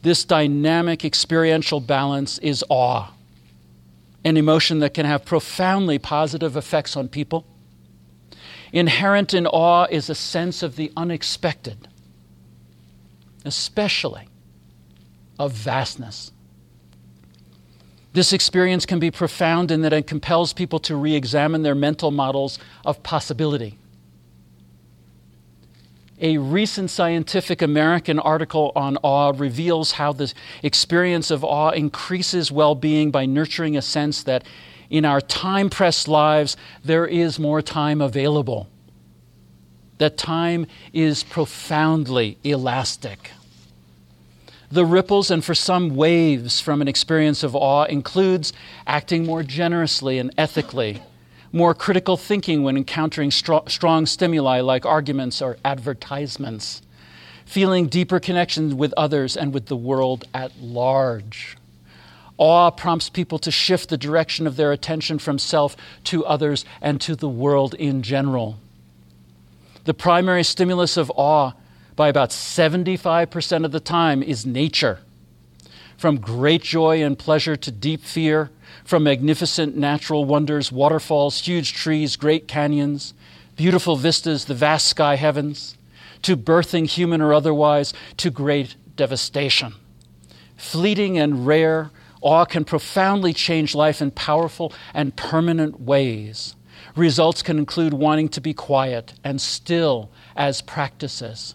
This 0.00 0.24
dynamic 0.24 1.04
experiential 1.04 1.80
balance 1.80 2.38
is 2.38 2.64
awe, 2.70 3.12
an 4.24 4.38
emotion 4.38 4.78
that 4.78 4.94
can 4.94 5.04
have 5.04 5.26
profoundly 5.26 5.98
positive 5.98 6.56
effects 6.56 6.96
on 6.96 7.08
people. 7.08 7.44
Inherent 8.72 9.34
in 9.34 9.46
awe 9.46 9.86
is 9.90 10.08
a 10.08 10.14
sense 10.14 10.62
of 10.62 10.76
the 10.76 10.90
unexpected 10.96 11.88
especially 13.44 14.28
of 15.38 15.52
vastness. 15.52 16.32
This 18.12 18.32
experience 18.32 18.86
can 18.86 18.98
be 18.98 19.10
profound 19.10 19.70
in 19.70 19.82
that 19.82 19.92
it 19.92 20.06
compels 20.06 20.52
people 20.52 20.78
to 20.80 20.96
re 20.96 21.14
examine 21.14 21.62
their 21.62 21.74
mental 21.74 22.10
models 22.10 22.58
of 22.84 23.02
possibility. 23.02 23.78
A 26.20 26.38
recent 26.38 26.90
Scientific 26.90 27.62
American 27.62 28.18
article 28.18 28.72
on 28.74 28.96
awe 29.04 29.32
reveals 29.36 29.92
how 29.92 30.12
the 30.12 30.32
experience 30.64 31.30
of 31.30 31.44
awe 31.44 31.70
increases 31.70 32.50
well 32.50 32.74
being 32.74 33.12
by 33.12 33.24
nurturing 33.24 33.76
a 33.76 33.82
sense 33.82 34.24
that 34.24 34.44
in 34.90 35.04
our 35.04 35.20
time 35.20 35.70
pressed 35.70 36.08
lives 36.08 36.56
there 36.82 37.06
is 37.06 37.38
more 37.38 37.62
time 37.62 38.00
available, 38.00 38.68
that 39.98 40.16
time 40.16 40.66
is 40.92 41.22
profoundly 41.24 42.38
elastic. 42.44 43.32
The 44.70 44.84
ripples 44.84 45.30
and 45.30 45.44
for 45.44 45.54
some 45.54 45.96
waves 45.96 46.60
from 46.60 46.82
an 46.82 46.88
experience 46.88 47.42
of 47.42 47.56
awe 47.56 47.84
includes 47.84 48.52
acting 48.86 49.24
more 49.24 49.42
generously 49.42 50.18
and 50.18 50.32
ethically, 50.36 51.02
more 51.52 51.74
critical 51.74 52.18
thinking 52.18 52.62
when 52.62 52.76
encountering 52.76 53.30
strong 53.30 54.06
stimuli 54.06 54.60
like 54.60 54.84
arguments 54.84 55.40
or 55.40 55.56
advertisements, 55.64 56.82
feeling 57.46 57.86
deeper 57.86 58.20
connections 58.20 58.74
with 58.74 58.92
others 58.94 59.38
and 59.38 59.54
with 59.54 59.66
the 59.66 59.76
world 59.76 60.26
at 60.34 60.60
large. 60.60 61.56
Awe 62.36 62.70
prompts 62.70 63.08
people 63.08 63.38
to 63.38 63.50
shift 63.50 63.88
the 63.88 63.96
direction 63.96 64.46
of 64.46 64.56
their 64.56 64.70
attention 64.70 65.18
from 65.18 65.38
self 65.38 65.76
to 66.04 66.26
others 66.26 66.66
and 66.82 67.00
to 67.00 67.16
the 67.16 67.28
world 67.28 67.72
in 67.74 68.02
general. 68.02 68.58
The 69.88 69.94
primary 69.94 70.44
stimulus 70.44 70.98
of 70.98 71.10
awe 71.16 71.52
by 71.96 72.08
about 72.08 72.28
75% 72.28 73.64
of 73.64 73.72
the 73.72 73.80
time 73.80 74.22
is 74.22 74.44
nature. 74.44 74.98
From 75.96 76.20
great 76.20 76.62
joy 76.62 77.02
and 77.02 77.18
pleasure 77.18 77.56
to 77.56 77.70
deep 77.70 78.04
fear, 78.04 78.50
from 78.84 79.04
magnificent 79.04 79.78
natural 79.78 80.26
wonders, 80.26 80.70
waterfalls, 80.70 81.40
huge 81.40 81.72
trees, 81.72 82.16
great 82.16 82.46
canyons, 82.46 83.14
beautiful 83.56 83.96
vistas, 83.96 84.44
the 84.44 84.54
vast 84.54 84.88
sky 84.88 85.16
heavens, 85.16 85.78
to 86.20 86.36
birthing, 86.36 86.86
human 86.86 87.22
or 87.22 87.32
otherwise, 87.32 87.94
to 88.18 88.30
great 88.30 88.76
devastation. 88.94 89.72
Fleeting 90.58 91.16
and 91.16 91.46
rare, 91.46 91.90
awe 92.20 92.44
can 92.44 92.66
profoundly 92.66 93.32
change 93.32 93.74
life 93.74 94.02
in 94.02 94.10
powerful 94.10 94.70
and 94.92 95.16
permanent 95.16 95.80
ways. 95.80 96.56
Results 96.98 97.42
can 97.42 97.58
include 97.58 97.94
wanting 97.94 98.28
to 98.30 98.40
be 98.40 98.52
quiet 98.52 99.14
and 99.22 99.40
still 99.40 100.10
as 100.34 100.60
practices 100.60 101.54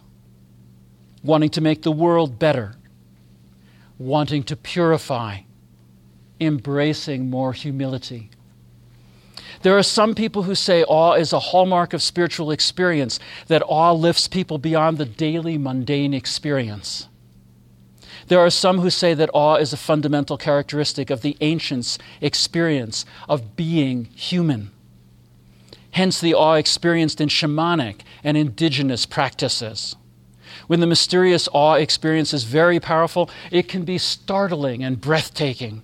wanting 1.22 1.50
to 1.50 1.60
make 1.60 1.82
the 1.82 1.92
world 1.92 2.38
better, 2.38 2.76
wanting 3.98 4.42
to 4.42 4.56
purify, 4.56 5.40
embracing 6.40 7.28
more 7.28 7.52
humility. 7.52 8.30
There 9.62 9.76
are 9.76 9.82
some 9.82 10.14
people 10.14 10.44
who 10.44 10.54
say 10.54 10.82
awe 10.84 11.12
is 11.12 11.32
a 11.32 11.38
hallmark 11.38 11.92
of 11.92 12.02
spiritual 12.02 12.50
experience, 12.50 13.18
that 13.46 13.62
awe 13.66 13.92
lifts 13.92 14.28
people 14.28 14.58
beyond 14.58 14.98
the 14.98 15.06
daily 15.06 15.56
mundane 15.56 16.12
experience. 16.12 17.08
There 18.28 18.40
are 18.40 18.50
some 18.50 18.80
who 18.80 18.90
say 18.90 19.12
that 19.14 19.30
awe 19.32 19.56
is 19.56 19.72
a 19.72 19.78
fundamental 19.78 20.36
characteristic 20.36 21.10
of 21.10 21.22
the 21.22 21.36
ancients' 21.40 21.98
experience 22.20 23.06
of 23.28 23.56
being 23.56 24.06
human. 24.14 24.70
Hence, 25.94 26.20
the 26.20 26.34
awe 26.34 26.54
experienced 26.54 27.20
in 27.20 27.28
shamanic 27.28 28.00
and 28.24 28.36
indigenous 28.36 29.06
practices. 29.06 29.94
When 30.66 30.80
the 30.80 30.88
mysterious 30.88 31.48
awe 31.52 31.74
experience 31.74 32.34
is 32.34 32.42
very 32.42 32.80
powerful, 32.80 33.30
it 33.52 33.68
can 33.68 33.84
be 33.84 33.98
startling 33.98 34.82
and 34.82 35.00
breathtaking. 35.00 35.82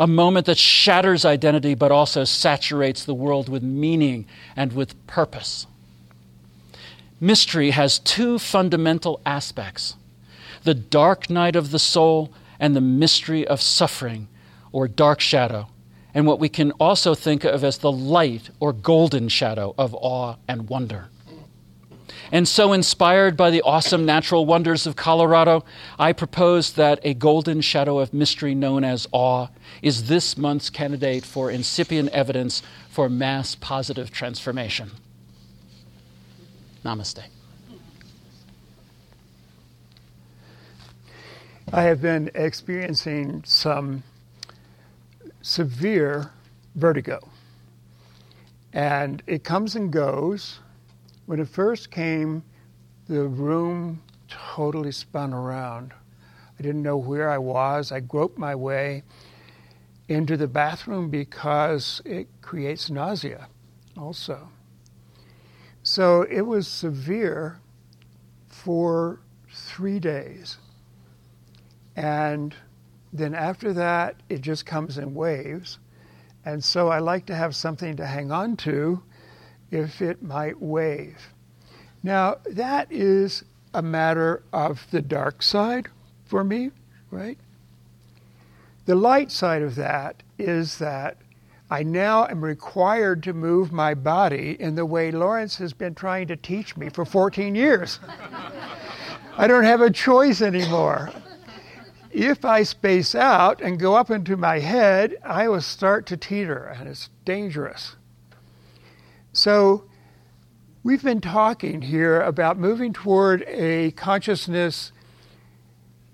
A 0.00 0.08
moment 0.08 0.46
that 0.46 0.58
shatters 0.58 1.24
identity 1.24 1.76
but 1.76 1.92
also 1.92 2.24
saturates 2.24 3.04
the 3.04 3.14
world 3.14 3.48
with 3.48 3.62
meaning 3.62 4.26
and 4.56 4.72
with 4.72 5.06
purpose. 5.06 5.68
Mystery 7.20 7.70
has 7.70 8.00
two 8.00 8.40
fundamental 8.40 9.20
aspects 9.24 9.94
the 10.64 10.74
dark 10.74 11.30
night 11.30 11.54
of 11.54 11.70
the 11.70 11.78
soul 11.78 12.32
and 12.58 12.74
the 12.74 12.80
mystery 12.80 13.46
of 13.46 13.62
suffering 13.62 14.26
or 14.72 14.88
dark 14.88 15.20
shadow, 15.20 15.68
and 16.14 16.26
what 16.26 16.38
we 16.38 16.48
can 16.48 16.72
also 16.72 17.14
think 17.14 17.44
of 17.44 17.64
as 17.64 17.78
the 17.78 17.92
light 17.92 18.50
or 18.60 18.72
golden 18.72 19.28
shadow 19.28 19.74
of 19.78 19.94
awe 19.94 20.36
and 20.46 20.68
wonder. 20.68 21.08
And 22.30 22.48
so, 22.48 22.72
inspired 22.72 23.36
by 23.36 23.50
the 23.50 23.60
awesome 23.60 24.06
natural 24.06 24.46
wonders 24.46 24.86
of 24.86 24.96
Colorado, 24.96 25.64
I 25.98 26.14
propose 26.14 26.72
that 26.72 26.98
a 27.02 27.12
golden 27.12 27.60
shadow 27.60 27.98
of 27.98 28.14
mystery 28.14 28.54
known 28.54 28.84
as 28.84 29.06
awe 29.12 29.48
is 29.82 30.08
this 30.08 30.38
month's 30.38 30.70
candidate 30.70 31.26
for 31.26 31.50
incipient 31.50 32.08
evidence 32.08 32.62
for 32.88 33.10
mass 33.10 33.54
positive 33.54 34.10
transformation. 34.10 34.92
Namaste. 36.82 37.24
I 41.70 41.82
have 41.82 42.00
been 42.00 42.30
experiencing 42.34 43.42
some 43.46 44.02
severe 45.42 46.30
vertigo. 46.76 47.20
And 48.72 49.22
it 49.26 49.44
comes 49.44 49.76
and 49.76 49.92
goes. 49.92 50.60
When 51.26 51.40
it 51.40 51.48
first 51.48 51.90
came, 51.90 52.42
the 53.08 53.24
room 53.24 54.02
totally 54.28 54.92
spun 54.92 55.34
around. 55.34 55.92
I 56.58 56.62
didn't 56.62 56.82
know 56.82 56.96
where 56.96 57.28
I 57.28 57.38
was. 57.38 57.92
I 57.92 58.00
groped 58.00 58.38
my 58.38 58.54
way 58.54 59.02
into 60.08 60.36
the 60.36 60.48
bathroom 60.48 61.10
because 61.10 62.00
it 62.04 62.28
creates 62.40 62.90
nausea 62.90 63.48
also. 63.96 64.48
So 65.82 66.22
it 66.22 66.42
was 66.42 66.68
severe 66.68 67.60
for 68.48 69.20
three 69.50 69.98
days. 69.98 70.58
And 71.96 72.54
then 73.12 73.34
after 73.34 73.72
that, 73.74 74.16
it 74.28 74.40
just 74.40 74.64
comes 74.64 74.98
in 74.98 75.14
waves. 75.14 75.78
And 76.44 76.64
so 76.64 76.88
I 76.88 76.98
like 76.98 77.26
to 77.26 77.34
have 77.34 77.54
something 77.54 77.96
to 77.96 78.06
hang 78.06 78.32
on 78.32 78.56
to 78.58 79.02
if 79.70 80.02
it 80.02 80.22
might 80.22 80.60
wave. 80.60 81.28
Now, 82.02 82.36
that 82.46 82.90
is 82.90 83.44
a 83.74 83.82
matter 83.82 84.42
of 84.52 84.86
the 84.90 85.02
dark 85.02 85.42
side 85.42 85.88
for 86.24 86.42
me, 86.42 86.70
right? 87.10 87.38
The 88.86 88.94
light 88.94 89.30
side 89.30 89.62
of 89.62 89.76
that 89.76 90.22
is 90.38 90.78
that 90.78 91.16
I 91.70 91.82
now 91.84 92.26
am 92.26 92.44
required 92.44 93.22
to 93.22 93.32
move 93.32 93.72
my 93.72 93.94
body 93.94 94.56
in 94.60 94.74
the 94.74 94.84
way 94.84 95.10
Lawrence 95.10 95.56
has 95.56 95.72
been 95.72 95.94
trying 95.94 96.26
to 96.26 96.36
teach 96.36 96.76
me 96.76 96.90
for 96.90 97.04
14 97.04 97.54
years. 97.54 98.00
I 99.38 99.46
don't 99.46 99.64
have 99.64 99.80
a 99.80 99.90
choice 99.90 100.42
anymore. 100.42 101.10
If 102.12 102.44
I 102.44 102.62
space 102.62 103.14
out 103.14 103.62
and 103.62 103.80
go 103.80 103.94
up 103.94 104.10
into 104.10 104.36
my 104.36 104.58
head, 104.58 105.16
I 105.24 105.48
will 105.48 105.62
start 105.62 106.04
to 106.06 106.16
teeter, 106.18 106.62
and 106.64 106.86
it's 106.86 107.08
dangerous. 107.24 107.96
So, 109.32 109.84
we've 110.82 111.02
been 111.02 111.22
talking 111.22 111.80
here 111.80 112.20
about 112.20 112.58
moving 112.58 112.92
toward 112.92 113.44
a 113.48 113.92
consciousness 113.92 114.92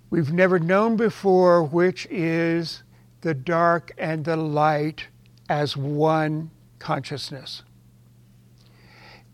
we've 0.08 0.32
never 0.32 0.60
known 0.60 0.96
before, 0.96 1.64
which 1.64 2.06
is 2.10 2.84
the 3.22 3.34
dark 3.34 3.90
and 3.98 4.24
the 4.24 4.36
light 4.36 5.08
as 5.48 5.76
one 5.76 6.52
consciousness. 6.78 7.64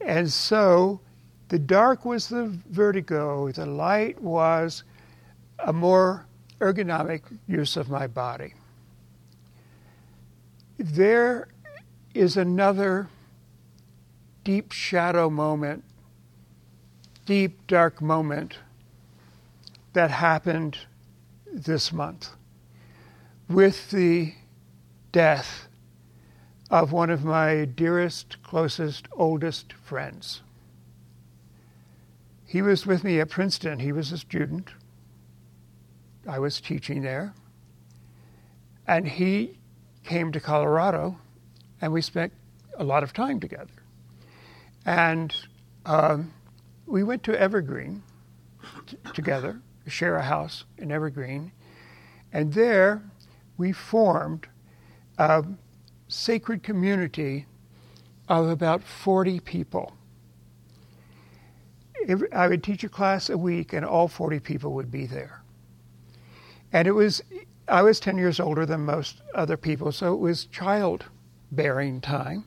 And 0.00 0.32
so, 0.32 1.02
the 1.48 1.58
dark 1.58 2.06
was 2.06 2.28
the 2.28 2.58
vertigo, 2.70 3.52
the 3.52 3.66
light 3.66 4.18
was 4.22 4.82
a 5.58 5.70
more 5.70 6.26
ergonomic 6.64 7.20
use 7.46 7.76
of 7.76 7.90
my 7.90 8.06
body. 8.06 8.54
There 10.78 11.48
is 12.14 12.38
another 12.38 13.08
deep 14.44 14.72
shadow 14.72 15.28
moment, 15.28 15.84
deep 17.26 17.66
dark 17.66 18.00
moment 18.00 18.58
that 19.92 20.10
happened 20.10 20.78
this 21.52 21.92
month 21.92 22.30
with 23.48 23.90
the 23.90 24.34
death 25.12 25.68
of 26.70 26.92
one 26.92 27.10
of 27.10 27.24
my 27.24 27.66
dearest, 27.66 28.42
closest, 28.42 29.06
oldest 29.12 29.74
friends. 29.74 30.40
He 32.46 32.62
was 32.62 32.86
with 32.86 33.04
me 33.04 33.20
at 33.20 33.28
Princeton. 33.28 33.80
He 33.80 33.92
was 33.92 34.12
a 34.12 34.18
student. 34.18 34.70
I 36.28 36.38
was 36.38 36.60
teaching 36.60 37.02
there. 37.02 37.34
And 38.86 39.06
he 39.06 39.58
came 40.04 40.32
to 40.32 40.40
Colorado, 40.40 41.18
and 41.80 41.92
we 41.92 42.02
spent 42.02 42.32
a 42.78 42.84
lot 42.84 43.02
of 43.02 43.12
time 43.12 43.40
together. 43.40 43.72
And 44.84 45.34
um, 45.86 46.32
we 46.86 47.02
went 47.02 47.22
to 47.24 47.38
Evergreen 47.38 48.02
t- 48.86 48.98
together, 49.14 49.60
share 49.86 50.16
a 50.16 50.22
house 50.22 50.64
in 50.78 50.92
Evergreen. 50.92 51.52
And 52.32 52.52
there 52.52 53.02
we 53.56 53.72
formed 53.72 54.46
a 55.18 55.44
sacred 56.08 56.62
community 56.62 57.46
of 58.28 58.48
about 58.48 58.82
40 58.82 59.40
people. 59.40 59.96
I 62.32 62.48
would 62.48 62.62
teach 62.62 62.84
a 62.84 62.88
class 62.88 63.30
a 63.30 63.38
week, 63.38 63.72
and 63.72 63.84
all 63.84 64.08
40 64.08 64.40
people 64.40 64.72
would 64.74 64.90
be 64.90 65.06
there. 65.06 65.43
And 66.74 66.88
it 66.88 66.92
was, 66.92 67.22
I 67.68 67.82
was 67.82 68.00
10 68.00 68.18
years 68.18 68.40
older 68.40 68.66
than 68.66 68.84
most 68.84 69.22
other 69.32 69.56
people, 69.56 69.92
so 69.92 70.12
it 70.12 70.18
was 70.18 70.46
childbearing 70.46 72.00
time. 72.00 72.44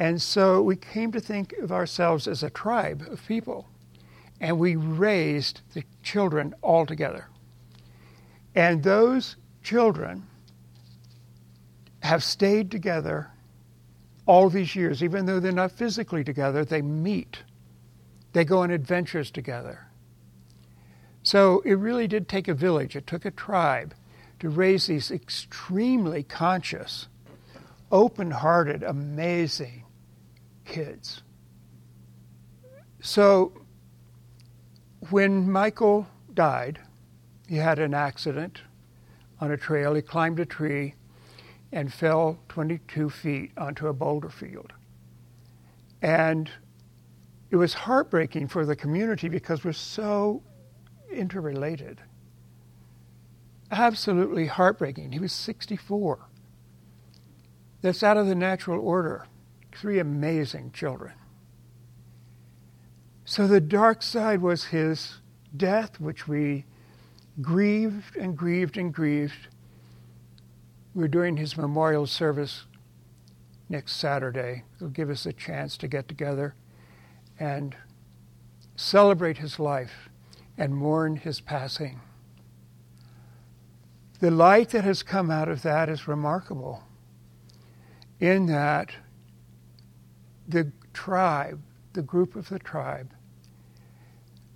And 0.00 0.20
so 0.20 0.60
we 0.60 0.74
came 0.74 1.12
to 1.12 1.20
think 1.20 1.52
of 1.54 1.70
ourselves 1.70 2.26
as 2.26 2.42
a 2.42 2.50
tribe 2.50 3.06
of 3.08 3.24
people. 3.26 3.68
And 4.40 4.58
we 4.58 4.74
raised 4.74 5.60
the 5.74 5.84
children 6.02 6.54
all 6.60 6.86
together. 6.86 7.28
And 8.56 8.82
those 8.82 9.36
children 9.62 10.24
have 12.00 12.24
stayed 12.24 12.68
together 12.68 13.30
all 14.26 14.50
these 14.50 14.74
years. 14.74 15.04
Even 15.04 15.24
though 15.24 15.38
they're 15.38 15.52
not 15.52 15.70
physically 15.70 16.24
together, 16.24 16.64
they 16.64 16.82
meet, 16.82 17.38
they 18.32 18.44
go 18.44 18.62
on 18.62 18.72
adventures 18.72 19.30
together. 19.30 19.87
So 21.28 21.60
it 21.66 21.74
really 21.74 22.08
did 22.08 22.26
take 22.26 22.48
a 22.48 22.54
village, 22.54 22.96
it 22.96 23.06
took 23.06 23.26
a 23.26 23.30
tribe 23.30 23.92
to 24.40 24.48
raise 24.48 24.86
these 24.86 25.10
extremely 25.10 26.22
conscious, 26.22 27.08
open 27.92 28.30
hearted, 28.30 28.82
amazing 28.82 29.84
kids. 30.64 31.20
So 33.02 33.52
when 35.10 35.52
Michael 35.52 36.06
died, 36.32 36.78
he 37.46 37.56
had 37.56 37.78
an 37.78 37.92
accident 37.92 38.62
on 39.38 39.50
a 39.50 39.56
trail. 39.58 39.92
He 39.92 40.00
climbed 40.00 40.40
a 40.40 40.46
tree 40.46 40.94
and 41.72 41.92
fell 41.92 42.38
22 42.48 43.10
feet 43.10 43.52
onto 43.58 43.88
a 43.88 43.92
boulder 43.92 44.30
field. 44.30 44.72
And 46.00 46.50
it 47.50 47.56
was 47.56 47.74
heartbreaking 47.74 48.48
for 48.48 48.64
the 48.64 48.74
community 48.74 49.28
because 49.28 49.62
we're 49.62 49.72
so 49.72 50.42
interrelated. 51.10 52.02
Absolutely 53.70 54.46
heartbreaking. 54.46 55.12
He 55.12 55.18
was 55.18 55.32
64. 55.32 56.18
That's 57.80 58.02
out 58.02 58.16
of 58.16 58.26
the 58.26 58.34
natural 58.34 58.80
order. 58.80 59.26
Three 59.72 59.98
amazing 59.98 60.72
children. 60.72 61.14
So 63.24 63.46
the 63.46 63.60
dark 63.60 64.02
side 64.02 64.40
was 64.40 64.64
his 64.64 65.18
death, 65.56 66.00
which 66.00 66.26
we 66.26 66.64
grieved 67.40 68.16
and 68.16 68.36
grieved 68.36 68.78
and 68.78 68.92
grieved. 68.92 69.48
We're 70.94 71.08
doing 71.08 71.36
his 71.36 71.56
memorial 71.56 72.06
service 72.06 72.64
next 73.68 73.96
Saturday. 73.96 74.64
It'll 74.76 74.88
give 74.88 75.10
us 75.10 75.26
a 75.26 75.32
chance 75.32 75.76
to 75.78 75.88
get 75.88 76.08
together 76.08 76.54
and 77.38 77.76
celebrate 78.76 79.38
his 79.38 79.58
life 79.58 80.07
and 80.58 80.74
mourn 80.76 81.16
his 81.16 81.40
passing. 81.40 82.00
The 84.20 84.30
light 84.32 84.70
that 84.70 84.82
has 84.82 85.04
come 85.04 85.30
out 85.30 85.48
of 85.48 85.62
that 85.62 85.88
is 85.88 86.08
remarkable, 86.08 86.82
in 88.18 88.46
that 88.46 88.90
the 90.48 90.72
tribe, 90.92 91.62
the 91.92 92.02
group 92.02 92.34
of 92.34 92.48
the 92.48 92.58
tribe, 92.58 93.12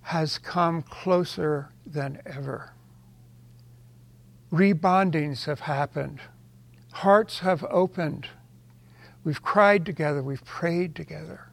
has 0.01 0.37
come 0.37 0.81
closer 0.81 1.69
than 1.85 2.21
ever. 2.25 2.73
Rebondings 4.51 5.45
have 5.45 5.61
happened. 5.61 6.19
Hearts 6.91 7.39
have 7.39 7.63
opened. 7.69 8.27
We've 9.23 9.41
cried 9.41 9.85
together. 9.85 10.21
We've 10.21 10.43
prayed 10.43 10.93
together. 10.93 11.47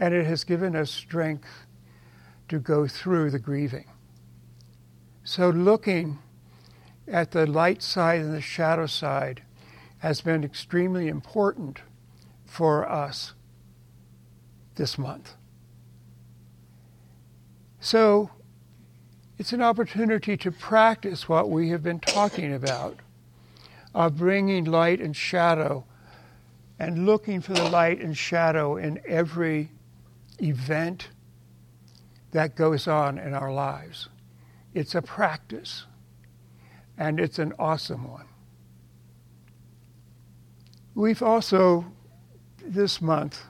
And 0.00 0.12
it 0.12 0.26
has 0.26 0.42
given 0.42 0.74
us 0.74 0.90
strength 0.90 1.66
to 2.48 2.58
go 2.58 2.86
through 2.86 3.30
the 3.30 3.38
grieving. 3.38 3.86
So, 5.24 5.50
looking 5.50 6.18
at 7.06 7.32
the 7.32 7.46
light 7.46 7.82
side 7.82 8.20
and 8.20 8.34
the 8.34 8.40
shadow 8.40 8.86
side 8.86 9.42
has 9.98 10.20
been 10.20 10.44
extremely 10.44 11.08
important 11.08 11.80
for 12.44 12.88
us 12.88 13.34
this 14.76 14.96
month. 14.96 15.34
So, 17.80 18.30
it's 19.38 19.52
an 19.52 19.62
opportunity 19.62 20.36
to 20.36 20.50
practice 20.50 21.28
what 21.28 21.50
we 21.50 21.68
have 21.70 21.82
been 21.82 22.00
talking 22.00 22.52
about 22.52 22.98
of 23.94 24.16
bringing 24.16 24.64
light 24.64 25.00
and 25.00 25.14
shadow 25.14 25.84
and 26.78 27.06
looking 27.06 27.40
for 27.40 27.52
the 27.52 27.68
light 27.68 28.00
and 28.00 28.16
shadow 28.16 28.76
in 28.76 29.00
every 29.06 29.70
event 30.40 31.08
that 32.32 32.56
goes 32.56 32.86
on 32.86 33.18
in 33.18 33.34
our 33.34 33.52
lives. 33.52 34.08
It's 34.74 34.94
a 34.94 35.02
practice, 35.02 35.86
and 36.96 37.18
it's 37.18 37.38
an 37.38 37.52
awesome 37.58 38.08
one. 38.08 38.26
We've 40.94 41.22
also, 41.22 41.86
this 42.64 43.00
month, 43.00 43.42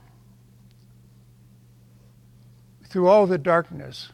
through 2.89 3.09
all 3.09 3.27
the 3.27 3.39
darkness, 3.39 4.11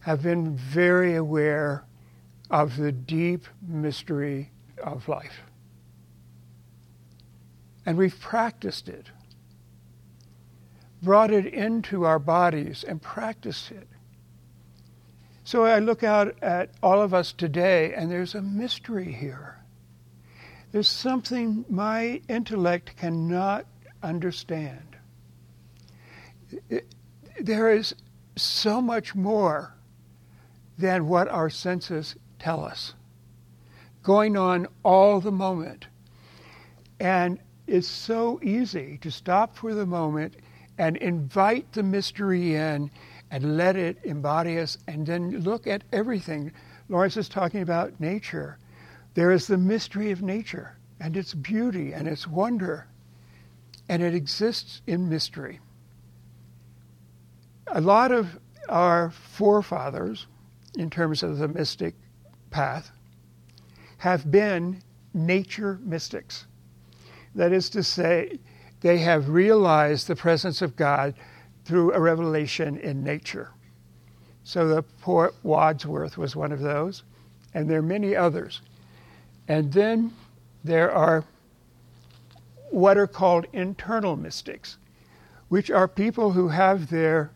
have 0.00 0.22
been 0.22 0.56
very 0.56 1.14
aware 1.14 1.84
of 2.50 2.76
the 2.76 2.92
deep 2.92 3.46
mystery 3.66 4.50
of 4.82 5.08
life. 5.08 5.42
And 7.86 7.96
we've 7.96 8.18
practiced 8.18 8.88
it 8.88 9.06
brought 11.02 11.30
it 11.30 11.46
into 11.46 12.04
our 12.04 12.18
bodies 12.18 12.84
and 12.84 13.02
practiced 13.02 13.70
it. 13.70 13.88
So 15.44 15.64
I 15.64 15.80
look 15.80 16.04
out 16.04 16.36
at 16.40 16.70
all 16.82 17.02
of 17.02 17.12
us 17.12 17.32
today, 17.32 17.92
and 17.94 18.10
there's 18.10 18.34
a 18.34 18.42
mystery 18.42 19.12
here. 19.12 19.58
There's 20.70 20.88
something 20.88 21.64
my 21.68 22.22
intellect 22.28 22.96
cannot 22.96 23.66
understand. 24.02 24.96
there 27.40 27.72
is 27.72 27.94
so 28.36 28.80
much 28.80 29.14
more 29.14 29.74
than 30.78 31.08
what 31.08 31.28
our 31.28 31.50
senses 31.50 32.14
tell 32.38 32.64
us 32.64 32.94
going 34.02 34.36
on 34.36 34.66
all 34.82 35.20
the 35.20 35.32
moment. 35.32 35.86
And 36.98 37.38
it's 37.66 37.88
so 37.88 38.40
easy 38.42 38.98
to 38.98 39.10
stop 39.10 39.56
for 39.56 39.74
the 39.74 39.86
moment 39.86 40.36
and 40.78 40.96
invite 40.98 41.72
the 41.72 41.82
mystery 41.82 42.54
in 42.54 42.90
and 43.30 43.56
let 43.56 43.76
it 43.76 43.98
embody 44.04 44.58
us 44.58 44.78
and 44.86 45.06
then 45.06 45.40
look 45.40 45.66
at 45.66 45.84
everything. 45.92 46.52
Lawrence 46.88 47.16
is 47.16 47.28
talking 47.28 47.62
about 47.62 47.98
nature. 48.00 48.58
There 49.14 49.30
is 49.30 49.46
the 49.46 49.58
mystery 49.58 50.10
of 50.10 50.22
nature 50.22 50.76
and 51.00 51.16
its 51.16 51.34
beauty 51.34 51.92
and 51.92 52.06
its 52.06 52.26
wonder, 52.26 52.86
and 53.88 54.02
it 54.02 54.14
exists 54.14 54.82
in 54.86 55.08
mystery. 55.08 55.60
A 57.68 57.80
lot 57.80 58.12
of 58.12 58.38
our 58.68 59.10
forefathers, 59.10 60.26
in 60.76 60.90
terms 60.90 61.22
of 61.22 61.38
the 61.38 61.48
mystic 61.48 61.94
path, 62.50 62.92
have 63.98 64.30
been 64.30 64.82
nature 65.14 65.78
mystics. 65.82 66.46
That 67.34 67.52
is 67.52 67.70
to 67.70 67.82
say, 67.82 68.38
they 68.82 68.98
have 68.98 69.28
realized 69.28 70.06
the 70.06 70.16
presence 70.16 70.60
of 70.60 70.76
God 70.76 71.14
through 71.64 71.92
a 71.92 72.00
revelation 72.00 72.76
in 72.76 73.02
nature. 73.02 73.50
So 74.44 74.68
the 74.68 74.82
poet 74.82 75.32
Wordsworth 75.44 76.18
was 76.18 76.36
one 76.36 76.52
of 76.52 76.60
those, 76.60 77.04
and 77.54 77.70
there 77.70 77.78
are 77.78 77.82
many 77.82 78.14
others. 78.14 78.60
And 79.48 79.72
then 79.72 80.12
there 80.64 80.92
are 80.92 81.24
what 82.70 82.96
are 82.96 83.06
called 83.06 83.46
internal 83.52 84.16
mystics, 84.16 84.78
which 85.48 85.70
are 85.70 85.86
people 85.86 86.32
who 86.32 86.48
have 86.48 86.90
their 86.90 87.30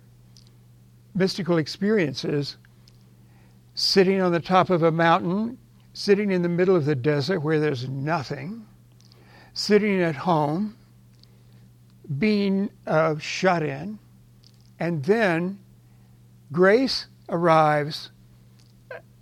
mystical 1.15 1.59
experiences 1.59 2.57
sitting 3.75 4.21
on 4.21 4.33
the 4.33 4.41
top 4.41 4.71
of 4.71 4.83
a 4.83 4.91
mountain, 4.91 5.59
sitting 5.93 6.31
in 6.31 6.43
the 6.43 6.49
middle 6.49 6.75
of 6.75 6.87
the 6.87 6.95
desert 6.95 7.41
where 7.41 7.61
there's 7.61 7.89
nothing, 7.89 8.67
sitting 9.53 10.01
at 10.01 10.17
home, 10.17 10.75
being 12.19 12.71
uh, 12.87 13.19
shut 13.19 13.63
in, 13.63 13.99
and 14.79 15.05
then 15.05 15.59
grace 16.53 17.07
arrives 17.29 18.11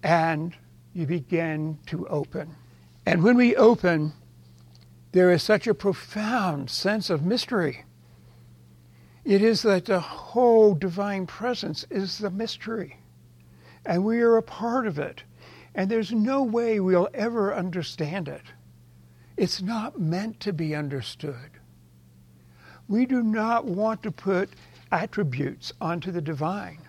and 0.03 0.55
you 0.93 1.07
begin 1.07 1.79
to 1.87 2.07
open. 2.09 2.55
And 3.07 3.23
when 3.23 3.37
we 3.37 3.57
open, 3.57 4.13
there 5.13 5.31
is 5.31 5.43
such 5.43 5.67
a 5.67 5.75
profound 5.75 6.71
sense 6.71 7.11
of 7.11 7.25
mystery. 7.25 7.85
It 9.25 9.43
is 9.43 9.63
that 9.63 9.87
the 9.87 10.01
whole 10.01 10.75
divine 10.75 11.27
presence 11.27 11.87
is 11.91 12.19
the 12.19 12.31
mystery, 12.31 12.99
and 13.87 14.05
we 14.05 14.21
are 14.21 14.37
a 14.37 14.43
part 14.43 14.87
of 14.87 14.99
it. 14.99 15.23
And 15.75 15.91
there's 15.91 16.13
no 16.13 16.43
way 16.43 16.79
we'll 16.79 17.09
ever 17.15 17.53
understand 17.53 18.29
it. 18.29 18.43
It's 19.37 19.61
not 19.61 19.99
meant 19.99 20.39
to 20.41 20.53
be 20.53 20.75
understood. 20.75 21.54
We 22.89 23.07
do 23.07 23.23
not 23.23 23.65
want 23.65 24.03
to 24.03 24.11
put 24.11 24.51
attributes 24.93 25.73
onto 25.81 26.11
the 26.11 26.21
divine. 26.21 26.81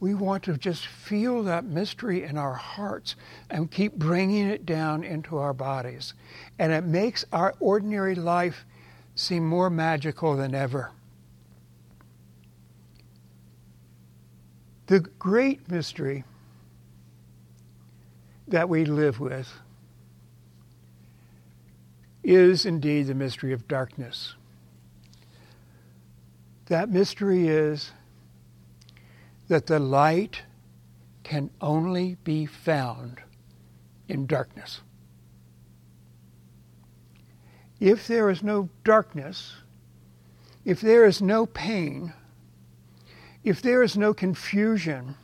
We 0.00 0.14
want 0.14 0.44
to 0.44 0.56
just 0.56 0.86
feel 0.86 1.42
that 1.44 1.64
mystery 1.64 2.22
in 2.22 2.38
our 2.38 2.54
hearts 2.54 3.16
and 3.50 3.70
keep 3.70 3.94
bringing 3.94 4.46
it 4.46 4.64
down 4.64 5.02
into 5.02 5.38
our 5.38 5.52
bodies. 5.52 6.14
And 6.58 6.72
it 6.72 6.84
makes 6.84 7.24
our 7.32 7.54
ordinary 7.58 8.14
life 8.14 8.64
seem 9.16 9.44
more 9.44 9.70
magical 9.70 10.36
than 10.36 10.54
ever. 10.54 10.92
The 14.86 15.00
great 15.00 15.68
mystery 15.68 16.24
that 18.46 18.68
we 18.68 18.84
live 18.84 19.18
with 19.18 19.52
is 22.28 22.66
indeed 22.66 23.06
the 23.06 23.14
mystery 23.14 23.54
of 23.54 23.66
darkness. 23.66 24.34
That 26.66 26.90
mystery 26.90 27.48
is 27.48 27.92
that 29.48 29.66
the 29.66 29.78
light 29.78 30.42
can 31.24 31.48
only 31.62 32.18
be 32.24 32.44
found 32.44 33.22
in 34.08 34.26
darkness. 34.26 34.82
If 37.80 38.06
there 38.06 38.28
is 38.28 38.42
no 38.42 38.68
darkness, 38.84 39.54
if 40.66 40.82
there 40.82 41.06
is 41.06 41.22
no 41.22 41.46
pain, 41.46 42.12
if 43.42 43.62
there 43.62 43.82
is 43.82 43.96
no 43.96 44.12
confusion, 44.12 45.14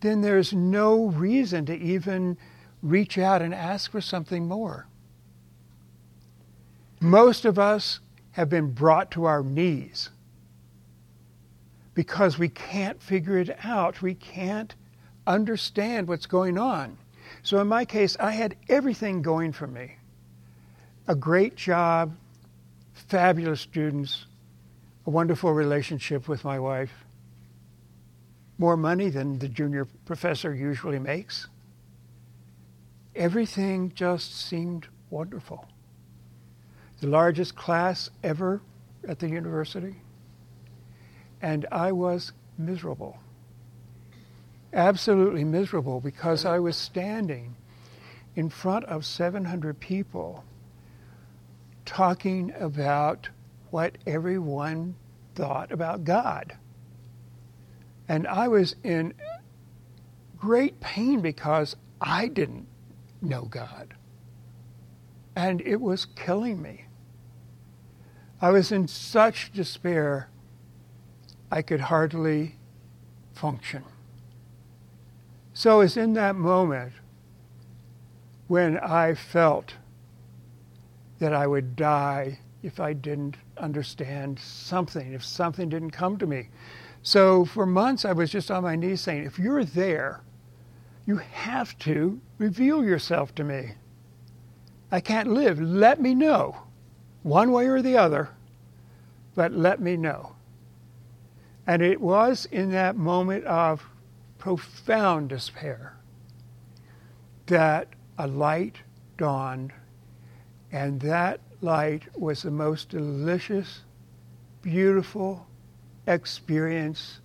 then 0.00 0.22
there's 0.22 0.54
no 0.54 1.08
reason 1.08 1.66
to 1.66 1.76
even 1.76 2.38
reach 2.80 3.18
out 3.18 3.42
and 3.42 3.54
ask 3.54 3.90
for 3.90 4.00
something 4.00 4.48
more. 4.48 4.86
Most 7.04 7.44
of 7.44 7.58
us 7.58 8.00
have 8.30 8.48
been 8.48 8.72
brought 8.72 9.10
to 9.10 9.26
our 9.26 9.42
knees 9.42 10.08
because 11.92 12.38
we 12.38 12.48
can't 12.48 13.02
figure 13.02 13.36
it 13.36 13.54
out. 13.62 14.00
We 14.00 14.14
can't 14.14 14.74
understand 15.26 16.08
what's 16.08 16.24
going 16.24 16.56
on. 16.56 16.96
So, 17.42 17.60
in 17.60 17.68
my 17.68 17.84
case, 17.84 18.16
I 18.18 18.30
had 18.30 18.56
everything 18.70 19.20
going 19.20 19.52
for 19.52 19.66
me 19.66 19.96
a 21.06 21.14
great 21.14 21.56
job, 21.56 22.16
fabulous 22.94 23.60
students, 23.60 24.24
a 25.06 25.10
wonderful 25.10 25.52
relationship 25.52 26.26
with 26.26 26.42
my 26.42 26.58
wife, 26.58 27.04
more 28.56 28.78
money 28.78 29.10
than 29.10 29.38
the 29.40 29.48
junior 29.48 29.84
professor 30.06 30.54
usually 30.54 30.98
makes. 30.98 31.48
Everything 33.14 33.92
just 33.94 34.34
seemed 34.34 34.86
wonderful. 35.10 35.68
The 37.04 37.10
largest 37.10 37.54
class 37.54 38.08
ever 38.22 38.62
at 39.06 39.18
the 39.18 39.28
university 39.28 39.96
and 41.42 41.66
I 41.70 41.92
was 41.92 42.32
miserable. 42.56 43.18
Absolutely 44.72 45.44
miserable 45.44 46.00
because 46.00 46.46
I 46.46 46.58
was 46.60 46.78
standing 46.78 47.56
in 48.36 48.48
front 48.48 48.86
of 48.86 49.04
700 49.04 49.78
people 49.80 50.44
talking 51.84 52.54
about 52.58 53.28
what 53.68 53.98
everyone 54.06 54.94
thought 55.34 55.72
about 55.72 56.04
God. 56.04 56.56
And 58.08 58.26
I 58.26 58.48
was 58.48 58.76
in 58.82 59.12
great 60.38 60.80
pain 60.80 61.20
because 61.20 61.76
I 62.00 62.28
didn't 62.28 62.66
know 63.20 63.42
God. 63.42 63.92
And 65.36 65.60
it 65.60 65.82
was 65.82 66.06
killing 66.06 66.62
me. 66.62 66.86
I 68.44 68.50
was 68.50 68.70
in 68.72 68.88
such 68.88 69.52
despair 69.52 70.28
I 71.50 71.62
could 71.62 71.80
hardly 71.80 72.56
function. 73.32 73.82
So 75.54 75.80
it's 75.80 75.96
in 75.96 76.12
that 76.12 76.36
moment 76.36 76.92
when 78.46 78.76
I 78.76 79.14
felt 79.14 79.72
that 81.20 81.32
I 81.32 81.46
would 81.46 81.74
die 81.74 82.40
if 82.62 82.80
I 82.80 82.92
didn't 82.92 83.38
understand 83.56 84.38
something, 84.38 85.14
if 85.14 85.24
something 85.24 85.70
didn't 85.70 85.92
come 85.92 86.18
to 86.18 86.26
me. 86.26 86.50
So 87.02 87.46
for 87.46 87.64
months 87.64 88.04
I 88.04 88.12
was 88.12 88.30
just 88.30 88.50
on 88.50 88.62
my 88.62 88.76
knees 88.76 89.00
saying, 89.00 89.24
if 89.24 89.38
you're 89.38 89.64
there, 89.64 90.20
you 91.06 91.16
have 91.16 91.78
to 91.78 92.20
reveal 92.36 92.84
yourself 92.84 93.34
to 93.36 93.44
me. 93.44 93.70
I 94.92 95.00
can't 95.00 95.32
live. 95.32 95.58
Let 95.58 95.98
me 95.98 96.14
know, 96.14 96.63
one 97.24 97.50
way 97.50 97.66
or 97.66 97.82
the 97.82 97.96
other, 97.96 98.28
but 99.34 99.50
let 99.52 99.80
me 99.80 99.96
know. 99.96 100.36
And 101.66 101.82
it 101.82 102.00
was 102.00 102.46
in 102.52 102.70
that 102.70 102.96
moment 102.96 103.44
of 103.46 103.82
profound 104.38 105.30
despair 105.30 105.96
that 107.46 107.88
a 108.18 108.26
light 108.26 108.76
dawned, 109.16 109.72
and 110.70 111.00
that 111.00 111.40
light 111.62 112.02
was 112.16 112.42
the 112.42 112.50
most 112.50 112.90
delicious, 112.90 113.80
beautiful 114.60 115.46
experience 116.06 117.20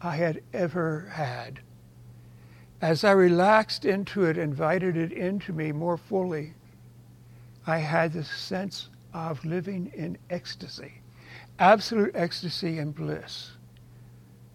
I 0.00 0.16
had 0.16 0.42
ever 0.52 1.08
had. 1.12 1.60
As 2.82 3.04
I 3.04 3.12
relaxed 3.12 3.84
into 3.84 4.24
it, 4.24 4.36
invited 4.36 4.96
it 4.96 5.12
into 5.12 5.52
me 5.52 5.70
more 5.70 5.96
fully, 5.96 6.54
I 7.66 7.78
had 7.78 8.12
the 8.12 8.24
sense 8.24 8.88
of 9.14 9.44
living 9.44 9.90
in 9.94 10.18
ecstasy, 10.28 11.00
absolute 11.58 12.10
ecstasy 12.14 12.78
and 12.78 12.94
bliss. 12.94 13.52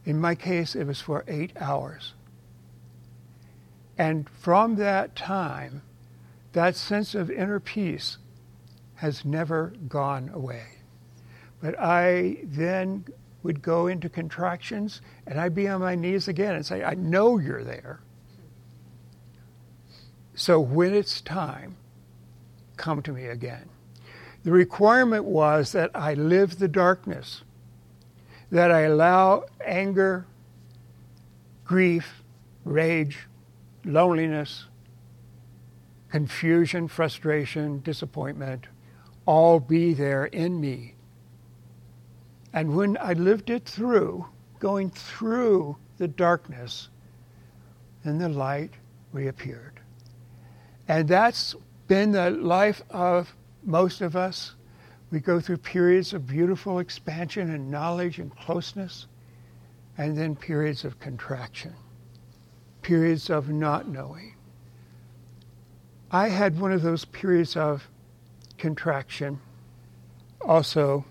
In 0.06 0.20
my 0.20 0.36
case, 0.36 0.76
it 0.76 0.86
was 0.86 1.02
for 1.02 1.24
eight 1.28 1.54
hours. 1.60 2.14
And 3.98 4.30
from 4.30 4.76
that 4.76 5.16
time, 5.16 5.82
that 6.54 6.76
sense 6.76 7.16
of 7.16 7.32
inner 7.32 7.60
peace 7.60 8.18
has 8.96 9.24
never 9.24 9.74
gone 9.88 10.30
away. 10.34 10.66
But 11.62 11.80
I 11.80 12.40
then 12.44 13.06
would 13.44 13.62
go 13.62 13.88
into 13.88 14.10
contractions 14.10 15.02
and 15.26 15.40
I'd 15.40 15.56
be 15.56 15.68
on 15.68 15.80
my 15.80 15.96
knees 15.96 16.28
again 16.28 16.56
and 16.56 16.66
say, 16.66 16.84
I 16.84 16.96
know 16.96 17.38
you're 17.38 17.64
there. 17.64 18.02
So 20.34 20.60
when 20.60 20.94
it's 20.94 21.22
time, 21.22 21.76
come 22.78 23.02
to 23.04 23.12
me 23.12 23.28
again. 23.28 23.70
The 24.50 24.56
requirement 24.56 25.26
was 25.26 25.74
that 25.74 25.92
I 25.94 26.16
live 26.16 26.58
the 26.58 26.68
darkness 26.68 27.44
that 28.50 28.72
I 28.72 28.80
allow 28.80 29.46
anger, 29.64 30.26
grief, 31.64 32.24
rage, 32.64 33.28
loneliness, 33.86 34.66
confusion, 36.10 36.88
frustration, 36.88 37.82
disappointment, 37.82 38.66
all 39.28 39.60
be 39.60 39.94
there 39.94 40.26
in 40.26 40.60
me. 40.60 40.96
And 42.52 42.76
when 42.76 42.98
I 43.00 43.14
lived 43.14 43.52
it 43.52 43.66
through, 43.66 44.26
going 44.58 44.90
through 44.90 45.78
the 46.00 46.08
darkness, 46.08 46.90
then 48.04 48.18
the 48.18 48.30
light 48.30 48.74
reappeared. 49.12 49.80
And 50.88 51.08
that's 51.08 51.56
been 51.88 52.14
the 52.14 52.32
life 52.32 52.82
of 52.90 53.36
most 53.64 54.02
of 54.02 54.16
us 54.16 54.56
we 55.12 55.20
go 55.20 55.40
through 55.40 55.58
periods 55.58 56.14
of 56.14 56.28
beautiful 56.28 56.80
expansion 56.80 57.50
and 57.50 57.72
knowledge 57.72 58.20
and 58.20 58.36
closeness, 58.36 59.08
and 59.98 60.16
then 60.18 60.36
periods 60.36 60.86
of 60.86 61.00
contraction, 61.00 61.74
periods 62.82 63.30
of 63.30 63.50
not 63.50 63.88
knowing. 63.88 64.36
I 66.12 66.30
had 66.30 66.60
one 66.60 66.72
of 66.72 66.82
those 66.82 67.06
periods 67.06 67.56
of 67.56 67.88
contraction 68.58 69.40
also 70.42 71.06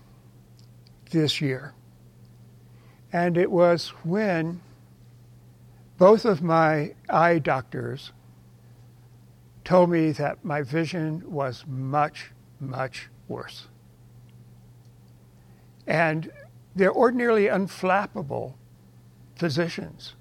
this 1.11 1.41
year. 1.41 1.73
And 3.11 3.37
it 3.37 3.51
was 3.51 3.89
when 4.03 4.61
both 5.97 6.25
of 6.25 6.41
my 6.41 6.93
eye 7.09 7.39
doctors 7.39 8.11
told 9.63 9.89
me 9.89 10.11
that 10.13 10.43
my 10.45 10.61
vision 10.61 11.23
was 11.29 11.65
much, 11.67 12.31
much 12.59 13.09
worse. 13.27 13.67
And 15.87 16.31
they're 16.75 16.93
ordinarily 16.93 17.45
unflappable 17.45 18.53
physicians, 19.35 20.15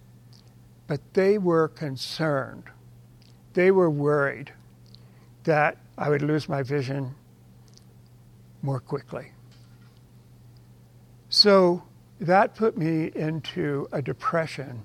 but 0.87 1.01
they 1.15 1.39
were 1.39 1.69
concerned. 1.69 2.65
They 3.55 3.71
were 3.71 3.91
worried 3.91 4.53
that 5.45 5.79
I 5.97 6.09
would 6.09 6.23
lose 6.23 6.49
my 6.49 6.63
vision 6.63 7.15
more 8.63 8.81
quickly. 8.81 9.33
So 11.29 11.83
that 12.21 12.55
put 12.55 12.77
me 12.77 13.11
into 13.15 13.89
a 13.93 14.03
depression, 14.03 14.83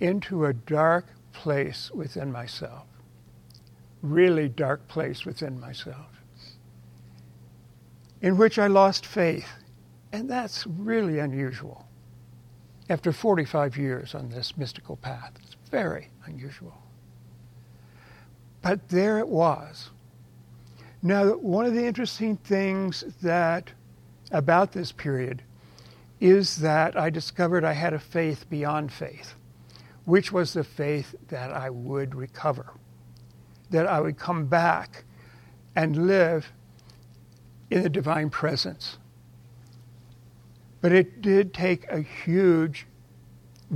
into 0.00 0.46
a 0.46 0.52
dark 0.52 1.06
place 1.32 1.90
within 1.92 2.30
myself. 2.30 2.86
Really 4.02 4.48
dark 4.48 4.86
place 4.88 5.24
within 5.24 5.58
myself, 5.58 6.13
in 8.24 8.38
which 8.38 8.58
I 8.58 8.68
lost 8.68 9.04
faith. 9.04 9.46
And 10.10 10.30
that's 10.30 10.66
really 10.66 11.18
unusual. 11.18 11.86
After 12.88 13.12
45 13.12 13.76
years 13.76 14.14
on 14.14 14.30
this 14.30 14.56
mystical 14.56 14.96
path, 14.96 15.32
it's 15.42 15.56
very 15.70 16.08
unusual. 16.24 16.74
But 18.62 18.88
there 18.88 19.18
it 19.18 19.28
was. 19.28 19.90
Now, 21.02 21.32
one 21.34 21.66
of 21.66 21.74
the 21.74 21.84
interesting 21.84 22.38
things 22.38 23.04
that 23.20 23.70
about 24.30 24.72
this 24.72 24.90
period 24.90 25.42
is 26.18 26.56
that 26.56 26.98
I 26.98 27.10
discovered 27.10 27.62
I 27.62 27.74
had 27.74 27.92
a 27.92 27.98
faith 27.98 28.48
beyond 28.48 28.90
faith, 28.90 29.34
which 30.06 30.32
was 30.32 30.54
the 30.54 30.64
faith 30.64 31.14
that 31.28 31.52
I 31.52 31.68
would 31.68 32.14
recover, 32.14 32.72
that 33.68 33.86
I 33.86 34.00
would 34.00 34.16
come 34.16 34.46
back 34.46 35.04
and 35.76 36.06
live 36.06 36.50
in 37.70 37.82
the 37.82 37.88
divine 37.88 38.30
presence. 38.30 38.98
But 40.80 40.92
it 40.92 41.22
did 41.22 41.54
take 41.54 41.86
a 41.88 42.00
huge 42.00 42.86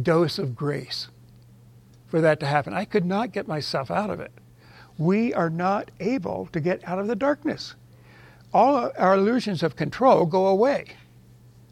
dose 0.01 0.39
of 0.39 0.55
grace 0.55 1.09
for 2.07 2.21
that 2.21 2.41
to 2.41 2.47
happen. 2.47 2.75
I 2.75 2.85
could 2.85 3.05
not 3.05 3.33
get 3.33 3.49
myself 3.49 3.91
out 3.91 4.11
of 4.11 4.21
it. 4.21 4.33
We 4.99 5.33
are 5.33 5.51
not 5.51 5.91
able 6.01 6.49
to 6.53 6.61
get 6.61 6.87
out 6.87 6.99
of 6.99 7.07
the 7.07 7.17
darkness. 7.17 7.75
All 8.53 8.91
our 8.99 9.15
illusions 9.15 9.63
of 9.63 9.77
control 9.77 10.27
go 10.27 10.47
away. 10.47 10.87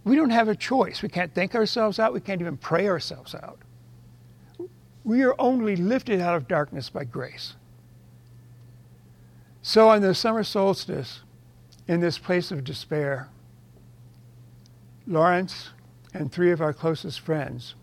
We 0.05 0.15
don't 0.15 0.31
have 0.31 0.49
a 0.49 0.55
choice. 0.55 1.03
We 1.03 1.09
can't 1.09 1.35
think 1.35 1.55
ourselves 1.55 1.99
out. 1.99 2.13
We 2.13 2.21
can't 2.21 2.41
even 2.41 2.57
pray 2.57 2.87
ourselves 2.87 3.35
out. 3.35 3.59
We 5.03 5.23
are 5.23 5.35
only 5.39 5.77
lifted 5.77 6.21
out 6.21 6.37
of 6.37 6.47
darkness 6.47 6.91
by 6.91 7.05
grace. 7.05 7.55
So, 9.63 9.89
on 9.89 10.01
the 10.01 10.15
summer 10.15 10.45
solstice, 10.45 11.23
in 11.89 12.01
this 12.01 12.19
place 12.19 12.51
of 12.51 12.65
despair, 12.65 13.29
Lawrence 15.07 15.71
and 16.13 16.33
three 16.33 16.51
of 16.51 16.61
our 16.61 16.73
closest 16.73 17.21
friends 17.21 17.75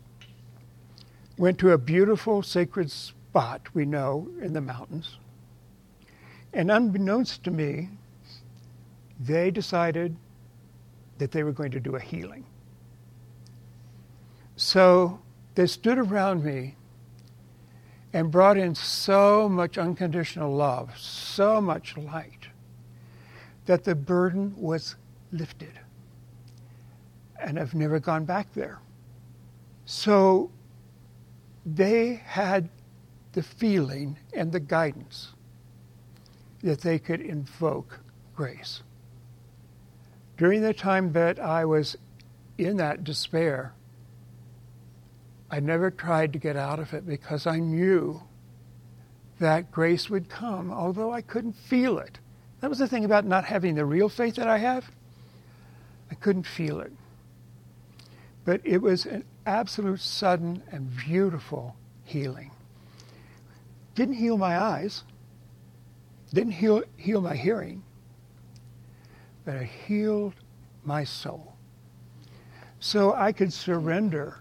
went 1.38 1.58
to 1.58 1.70
a 1.70 1.78
beautiful 1.78 2.42
sacred 2.42 2.90
spot 2.90 3.62
we 3.74 3.84
know 3.84 4.28
in 4.40 4.52
the 4.52 4.60
mountains. 4.60 5.16
And 6.52 6.70
unbeknownst 6.70 7.42
to 7.44 7.50
me, 7.50 7.88
they 9.18 9.50
decided 9.50 10.16
that 11.18 11.32
they 11.32 11.42
were 11.42 11.52
going 11.52 11.70
to 11.72 11.80
do 11.80 11.96
a 11.96 12.00
healing. 12.00 12.44
So 14.56 15.20
they 15.54 15.66
stood 15.66 15.98
around 15.98 16.44
me 16.44 16.76
and 18.12 18.30
brought 18.30 18.56
in 18.56 18.74
so 18.74 19.48
much 19.48 19.76
unconditional 19.76 20.54
love, 20.54 20.96
so 20.96 21.60
much 21.60 21.96
light, 21.96 22.43
that 23.66 23.84
the 23.84 23.94
burden 23.94 24.54
was 24.56 24.96
lifted. 25.32 25.78
And 27.40 27.58
I've 27.58 27.74
never 27.74 27.98
gone 27.98 28.24
back 28.24 28.52
there. 28.54 28.80
So 29.84 30.50
they 31.66 32.14
had 32.24 32.68
the 33.32 33.42
feeling 33.42 34.16
and 34.32 34.52
the 34.52 34.60
guidance 34.60 35.32
that 36.62 36.80
they 36.80 36.98
could 36.98 37.20
invoke 37.20 38.00
grace. 38.34 38.82
During 40.36 40.62
the 40.62 40.74
time 40.74 41.12
that 41.12 41.38
I 41.38 41.64
was 41.64 41.96
in 42.58 42.76
that 42.78 43.04
despair, 43.04 43.74
I 45.50 45.60
never 45.60 45.90
tried 45.90 46.32
to 46.32 46.38
get 46.38 46.56
out 46.56 46.80
of 46.80 46.94
it 46.94 47.06
because 47.06 47.46
I 47.46 47.58
knew 47.58 48.22
that 49.38 49.70
grace 49.70 50.08
would 50.08 50.28
come, 50.28 50.72
although 50.72 51.12
I 51.12 51.20
couldn't 51.20 51.54
feel 51.54 51.98
it. 51.98 52.18
That 52.64 52.70
was 52.70 52.78
the 52.78 52.88
thing 52.88 53.04
about 53.04 53.26
not 53.26 53.44
having 53.44 53.74
the 53.74 53.84
real 53.84 54.08
faith 54.08 54.36
that 54.36 54.48
I 54.48 54.56
have. 54.56 54.90
I 56.10 56.14
couldn't 56.14 56.46
feel 56.46 56.80
it. 56.80 56.92
But 58.46 58.62
it 58.64 58.78
was 58.78 59.04
an 59.04 59.26
absolute 59.44 60.00
sudden 60.00 60.62
and 60.72 60.90
beautiful 60.96 61.76
healing. 62.04 62.52
Didn't 63.94 64.14
heal 64.14 64.38
my 64.38 64.58
eyes, 64.58 65.04
didn't 66.32 66.54
heal, 66.54 66.82
heal 66.96 67.20
my 67.20 67.36
hearing, 67.36 67.82
but 69.44 69.56
it 69.56 69.68
healed 69.86 70.32
my 70.84 71.04
soul. 71.04 71.56
So 72.80 73.12
I 73.12 73.32
could 73.32 73.52
surrender 73.52 74.38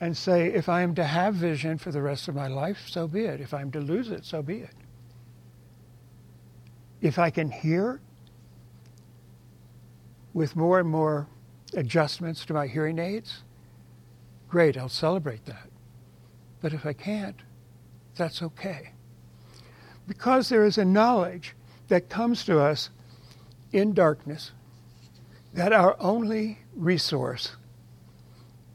and 0.00 0.16
say, 0.16 0.48
if 0.48 0.68
I 0.68 0.82
am 0.82 0.96
to 0.96 1.04
have 1.04 1.34
vision 1.34 1.78
for 1.78 1.92
the 1.92 2.02
rest 2.02 2.26
of 2.26 2.34
my 2.34 2.48
life, 2.48 2.88
so 2.88 3.06
be 3.06 3.20
it. 3.26 3.40
If 3.40 3.54
I'm 3.54 3.70
to 3.70 3.78
lose 3.78 4.10
it, 4.10 4.24
so 4.24 4.42
be 4.42 4.62
it. 4.62 4.74
If 7.02 7.18
I 7.18 7.30
can 7.30 7.50
hear 7.50 8.00
with 10.32 10.54
more 10.56 10.78
and 10.78 10.88
more 10.88 11.26
adjustments 11.74 12.44
to 12.46 12.54
my 12.54 12.68
hearing 12.68 13.00
aids, 13.00 13.42
great, 14.48 14.78
I'll 14.78 14.88
celebrate 14.88 15.44
that. 15.46 15.68
But 16.60 16.72
if 16.72 16.86
I 16.86 16.92
can't, 16.92 17.36
that's 18.16 18.40
okay. 18.40 18.92
Because 20.06 20.48
there 20.48 20.64
is 20.64 20.78
a 20.78 20.84
knowledge 20.84 21.56
that 21.88 22.08
comes 22.08 22.44
to 22.44 22.60
us 22.60 22.90
in 23.72 23.94
darkness, 23.94 24.52
that 25.52 25.72
our 25.72 25.96
only 25.98 26.58
resource 26.74 27.56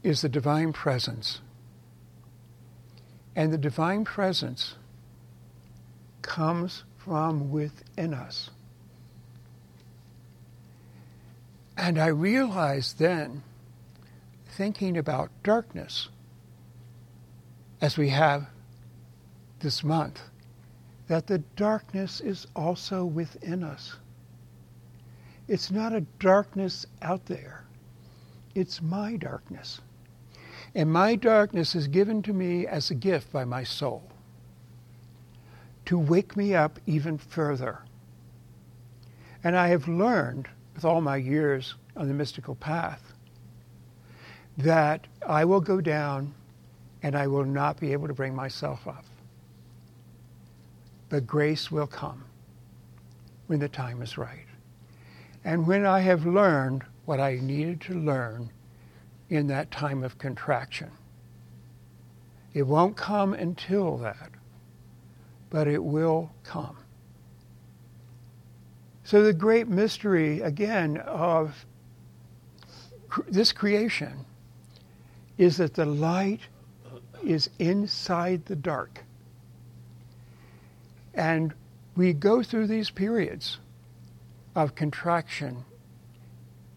is 0.02 0.20
the 0.20 0.28
divine 0.28 0.72
presence. 0.72 1.40
And 3.34 3.52
the 3.52 3.58
divine 3.58 4.04
presence 4.04 4.74
comes 6.20 6.84
from 7.08 7.50
within 7.50 8.12
us. 8.12 8.50
And 11.74 11.98
I 11.98 12.08
realized 12.08 12.98
then, 12.98 13.42
thinking 14.46 14.98
about 14.98 15.30
darkness, 15.42 16.10
as 17.80 17.96
we 17.96 18.10
have 18.10 18.48
this 19.60 19.82
month, 19.82 20.20
that 21.06 21.28
the 21.28 21.38
darkness 21.56 22.20
is 22.20 22.46
also 22.54 23.06
within 23.06 23.64
us. 23.64 23.96
It's 25.46 25.70
not 25.70 25.94
a 25.94 26.02
darkness 26.18 26.84
out 27.00 27.24
there. 27.24 27.64
It's 28.54 28.82
my 28.82 29.16
darkness. 29.16 29.80
And 30.74 30.92
my 30.92 31.14
darkness 31.14 31.74
is 31.74 31.88
given 31.88 32.20
to 32.24 32.34
me 32.34 32.66
as 32.66 32.90
a 32.90 32.94
gift 32.94 33.32
by 33.32 33.46
my 33.46 33.64
soul 33.64 34.02
to 35.88 35.98
wake 35.98 36.36
me 36.36 36.54
up 36.54 36.78
even 36.84 37.16
further. 37.16 37.78
And 39.42 39.56
I 39.56 39.68
have 39.68 39.88
learned 39.88 40.46
with 40.74 40.84
all 40.84 41.00
my 41.00 41.16
years 41.16 41.76
on 41.96 42.08
the 42.08 42.14
mystical 42.14 42.54
path 42.54 43.14
that 44.58 45.06
I 45.26 45.46
will 45.46 45.62
go 45.62 45.80
down 45.80 46.34
and 47.02 47.16
I 47.16 47.26
will 47.26 47.46
not 47.46 47.80
be 47.80 47.92
able 47.94 48.06
to 48.06 48.12
bring 48.12 48.34
myself 48.34 48.86
up. 48.86 49.06
But 51.08 51.26
grace 51.26 51.70
will 51.70 51.86
come 51.86 52.22
when 53.46 53.58
the 53.58 53.68
time 53.70 54.02
is 54.02 54.18
right. 54.18 54.44
And 55.42 55.66
when 55.66 55.86
I 55.86 56.00
have 56.00 56.26
learned 56.26 56.84
what 57.06 57.18
I 57.18 57.36
needed 57.36 57.80
to 57.82 57.94
learn 57.94 58.50
in 59.30 59.46
that 59.46 59.70
time 59.70 60.04
of 60.04 60.18
contraction, 60.18 60.90
it 62.52 62.64
won't 62.64 62.94
come 62.94 63.32
until 63.32 63.96
that, 63.98 64.32
but 65.50 65.66
it 65.66 65.82
will 65.82 66.30
come. 66.44 66.76
So, 69.04 69.22
the 69.22 69.32
great 69.32 69.68
mystery, 69.68 70.42
again, 70.42 70.98
of 70.98 71.64
this 73.28 73.52
creation 73.52 74.26
is 75.38 75.56
that 75.56 75.74
the 75.74 75.86
light 75.86 76.40
is 77.24 77.48
inside 77.58 78.44
the 78.46 78.56
dark. 78.56 79.04
And 81.14 81.54
we 81.96 82.12
go 82.12 82.42
through 82.42 82.66
these 82.66 82.90
periods 82.90 83.58
of 84.54 84.74
contraction, 84.74 85.64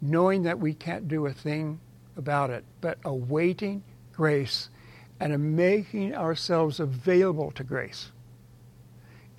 knowing 0.01 0.43
that 0.43 0.59
we 0.59 0.74
can't 0.74 1.07
do 1.07 1.26
a 1.26 1.34
thing 1.34 1.80
about 2.15 2.49
it, 2.49 2.63
but 2.80 2.97
awaiting 3.03 3.84
grace 4.13 4.69
and 5.19 5.55
making 5.55 6.15
ourselves 6.15 6.80
available 6.80 7.51
to 7.51 7.63
grace, 7.63 8.11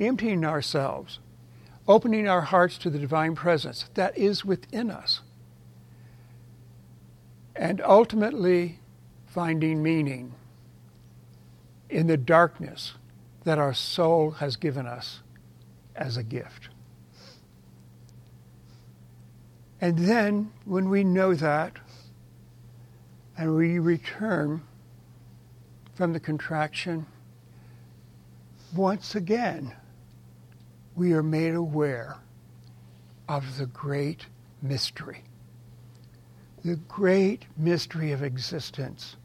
emptying 0.03 0.45
ourselves, 0.45 1.19
opening 1.89 2.29
our 2.29 2.43
hearts 2.43 2.79
to 2.79 2.91
the 2.91 2.99
divine 2.99 3.35
presence 3.35 3.89
that 3.95 4.17
is 4.17 4.45
within 4.45 4.91
us, 4.91 5.21
and 7.55 7.81
ultimately 7.83 8.79
finding 9.27 9.83
meaning 9.83 10.35
in 11.89 12.07
the 12.07 12.17
darkness 12.17 12.95
that 13.45 13.59
our 13.59 13.75
soul 13.75 14.33
has 14.33 14.57
given 14.57 14.87
us 14.87 15.21
as 15.95 16.17
a 16.17 16.23
gift. 16.23 16.69
And 19.81 19.99
then, 19.99 20.53
when 20.65 20.89
we 20.89 21.03
know 21.03 21.35
that, 21.35 21.77
and 23.37 23.57
we 23.57 23.79
return 23.81 24.63
from 25.95 26.13
the 26.13 26.21
contraction, 26.21 27.05
once 28.75 29.15
again, 29.15 29.75
we 30.95 31.12
are 31.12 31.22
made 31.22 31.55
aware 31.55 32.16
of 33.28 33.57
the 33.59 33.66
great 33.66 34.26
mystery. 34.61 35.24
The 36.64 36.76
great 36.76 37.47
mystery 37.57 38.12
of 38.12 38.22
existence. 38.22 39.16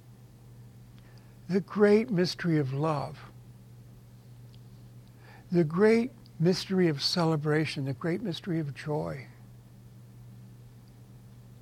The 1.49 1.61
great 1.61 2.09
mystery 2.09 2.57
of 2.57 2.73
love. 2.73 3.17
The 5.51 5.63
great 5.63 6.11
mystery 6.39 6.87
of 6.87 7.01
celebration. 7.01 7.85
The 7.85 7.93
great 7.93 8.21
mystery 8.21 8.59
of 8.59 8.73
joy. 8.73 9.27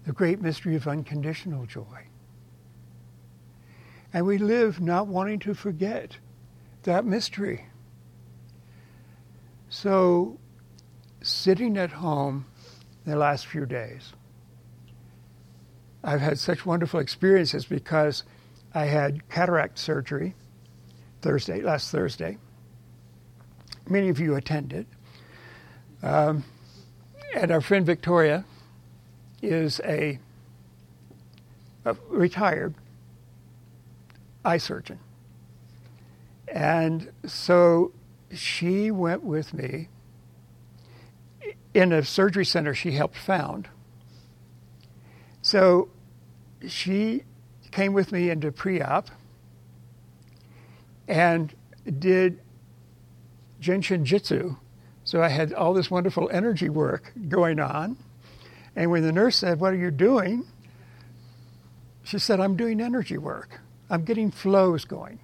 The 0.05 0.13
great 0.13 0.41
mystery 0.41 0.75
of 0.75 0.87
unconditional 0.87 1.65
joy. 1.65 2.07
And 4.13 4.25
we 4.25 4.37
live 4.37 4.79
not 4.79 5.07
wanting 5.07 5.39
to 5.39 5.53
forget 5.53 6.17
that 6.83 7.05
mystery. 7.05 7.65
So, 9.69 10.39
sitting 11.21 11.77
at 11.77 11.91
home 11.91 12.45
the 13.05 13.15
last 13.15 13.47
few 13.47 13.65
days, 13.65 14.13
I've 16.03 16.21
had 16.21 16.37
such 16.37 16.65
wonderful 16.65 16.99
experiences 16.99 17.65
because 17.65 18.23
I 18.73 18.85
had 18.85 19.27
cataract 19.29 19.79
surgery 19.79 20.35
Thursday, 21.21 21.61
last 21.61 21.91
Thursday. 21.91 22.37
Many 23.89 24.09
of 24.09 24.19
you 24.19 24.35
attended. 24.35 24.85
Um, 26.03 26.43
and 27.35 27.51
our 27.51 27.61
friend 27.61 27.85
Victoria 27.85 28.45
is 29.41 29.81
a, 29.83 30.19
a 31.85 31.95
retired 32.09 32.75
eye 34.43 34.57
surgeon. 34.57 34.99
And 36.47 37.11
so 37.25 37.91
she 38.33 38.91
went 38.91 39.23
with 39.23 39.53
me 39.53 39.89
in 41.73 41.91
a 41.91 42.03
surgery 42.03 42.45
center 42.45 42.73
she 42.73 42.91
helped 42.91 43.17
found. 43.17 43.67
So 45.41 45.89
she 46.67 47.23
came 47.71 47.93
with 47.93 48.11
me 48.11 48.29
into 48.29 48.51
pre 48.51 48.81
op 48.81 49.09
and 51.07 51.53
did 51.99 52.39
Jin 53.59 53.81
Shin 53.81 54.05
Jyutsu. 54.05 54.57
So 55.03 55.21
I 55.21 55.27
had 55.27 55.53
all 55.53 55.73
this 55.73 55.91
wonderful 55.91 56.29
energy 56.31 56.69
work 56.69 57.13
going 57.27 57.59
on. 57.59 57.97
And 58.75 58.89
when 58.89 59.03
the 59.03 59.11
nurse 59.11 59.35
said, 59.35 59.59
What 59.59 59.73
are 59.73 59.77
you 59.77 59.91
doing? 59.91 60.45
She 62.03 62.19
said, 62.19 62.39
I'm 62.39 62.55
doing 62.55 62.81
energy 62.81 63.17
work. 63.17 63.59
I'm 63.89 64.03
getting 64.03 64.31
flows 64.31 64.85
going. 64.85 65.19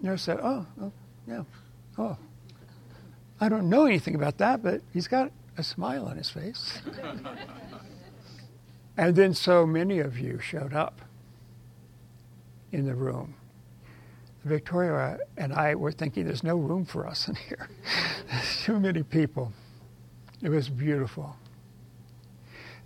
The 0.00 0.06
nurse 0.06 0.22
said, 0.22 0.38
Oh, 0.42 0.66
oh 0.80 0.92
yeah. 1.26 1.42
Oh, 1.98 2.16
I 3.40 3.48
don't 3.48 3.68
know 3.68 3.86
anything 3.86 4.14
about 4.14 4.38
that, 4.38 4.62
but 4.62 4.80
he's 4.92 5.08
got 5.08 5.30
a 5.56 5.62
smile 5.62 6.06
on 6.06 6.16
his 6.16 6.30
face. 6.30 6.80
and 8.96 9.14
then 9.16 9.34
so 9.34 9.66
many 9.66 9.98
of 9.98 10.18
you 10.18 10.38
showed 10.38 10.72
up 10.72 11.00
in 12.72 12.86
the 12.86 12.94
room. 12.94 13.34
Victoria 14.44 15.18
and 15.36 15.52
I 15.52 15.74
were 15.74 15.92
thinking 15.92 16.24
there's 16.24 16.44
no 16.44 16.56
room 16.56 16.84
for 16.84 17.06
us 17.06 17.26
in 17.28 17.34
here. 17.34 17.68
There's 18.30 18.62
too 18.64 18.78
many 18.78 19.02
people. 19.02 19.52
It 20.42 20.50
was 20.50 20.68
beautiful. 20.68 21.36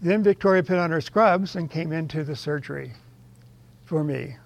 Then 0.00 0.22
Victoria 0.22 0.62
put 0.62 0.78
on 0.78 0.90
her 0.90 1.00
scrubs 1.02 1.56
and 1.56 1.70
came 1.70 1.92
into 1.92 2.24
the 2.24 2.34
surgery 2.34 2.92
for 3.84 4.02
me, 4.02 4.36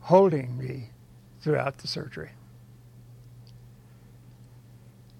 holding 0.00 0.56
me 0.56 0.90
throughout 1.40 1.78
the 1.78 1.88
surgery. 1.88 2.30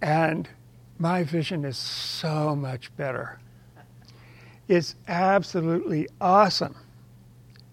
And 0.06 0.48
my 1.00 1.24
vision 1.24 1.64
is 1.64 1.76
so 1.76 2.54
much 2.54 2.96
better. 2.96 3.40
It's 4.68 4.94
absolutely 5.08 6.06
awesome 6.20 6.76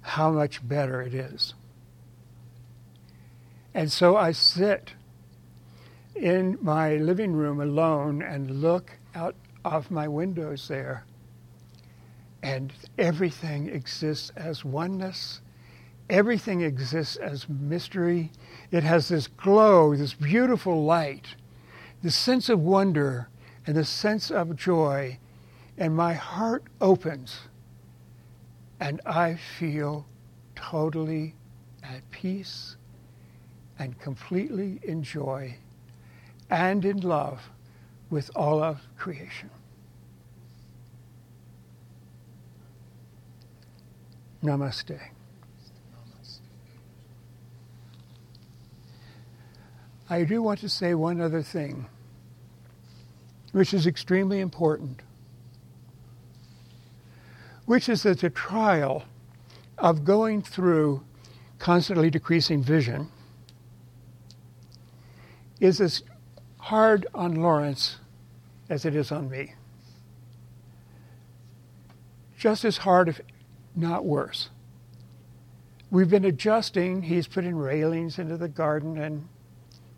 how 0.01 0.31
much 0.31 0.67
better 0.67 0.99
it 1.03 1.13
is. 1.13 1.53
And 3.75 3.91
so 3.91 4.17
I 4.17 4.31
sit 4.31 4.93
in 6.15 6.57
my 6.59 6.95
living 6.95 7.33
room 7.33 7.61
alone 7.61 8.23
and 8.23 8.63
look 8.63 8.97
out 9.13 9.35
of 9.63 9.91
my 9.91 10.07
windows 10.07 10.67
there, 10.67 11.05
and 12.41 12.73
everything 12.97 13.69
exists 13.69 14.31
as 14.35 14.65
oneness. 14.65 15.39
Everything 16.09 16.61
exists 16.61 17.15
as 17.15 17.47
mystery. 17.47 18.31
It 18.71 18.81
has 18.81 19.07
this 19.07 19.27
glow, 19.27 19.95
this 19.95 20.15
beautiful 20.15 20.83
light 20.83 21.27
the 22.03 22.11
sense 22.11 22.49
of 22.49 22.59
wonder 22.59 23.29
and 23.65 23.77
the 23.77 23.85
sense 23.85 24.29
of 24.29 24.57
joy, 24.57 25.17
and 25.77 25.95
my 25.95 26.13
heart 26.13 26.65
opens, 26.81 27.39
and 28.79 28.99
I 29.05 29.35
feel 29.35 30.05
totally 30.53 31.33
at 31.81 32.09
peace 32.11 32.75
and 33.79 33.97
completely 33.99 34.81
in 34.83 35.01
joy 35.01 35.55
and 36.49 36.83
in 36.83 36.99
love 36.99 37.49
with 38.09 38.29
all 38.35 38.61
of 38.61 38.81
creation. 38.97 39.49
Namaste. 44.43 44.99
I 50.09 50.25
do 50.25 50.43
want 50.43 50.59
to 50.59 50.69
say 50.69 50.93
one 50.93 51.21
other 51.21 51.41
thing 51.41 51.87
which 53.53 53.73
is 53.73 53.87
extremely 53.87 54.41
important, 54.41 55.01
which 57.65 57.87
is 57.87 58.03
that 58.03 58.19
the 58.19 58.29
trial 58.29 59.03
of 59.77 60.03
going 60.03 60.41
through 60.41 61.03
constantly 61.59 62.09
decreasing 62.09 62.61
vision 62.61 63.09
is 65.59 65.79
as 65.79 66.03
hard 66.57 67.05
on 67.13 67.35
Lawrence 67.35 67.99
as 68.69 68.85
it 68.85 68.95
is 68.95 69.11
on 69.11 69.29
me. 69.29 69.53
Just 72.37 72.65
as 72.65 72.77
hard, 72.77 73.07
if 73.07 73.21
not 73.75 74.03
worse. 74.03 74.49
We've 75.91 76.09
been 76.09 76.25
adjusting. 76.25 77.03
He's 77.03 77.27
putting 77.27 77.55
railings 77.55 78.17
into 78.17 78.35
the 78.35 78.49
garden, 78.49 78.97
and 78.97 79.27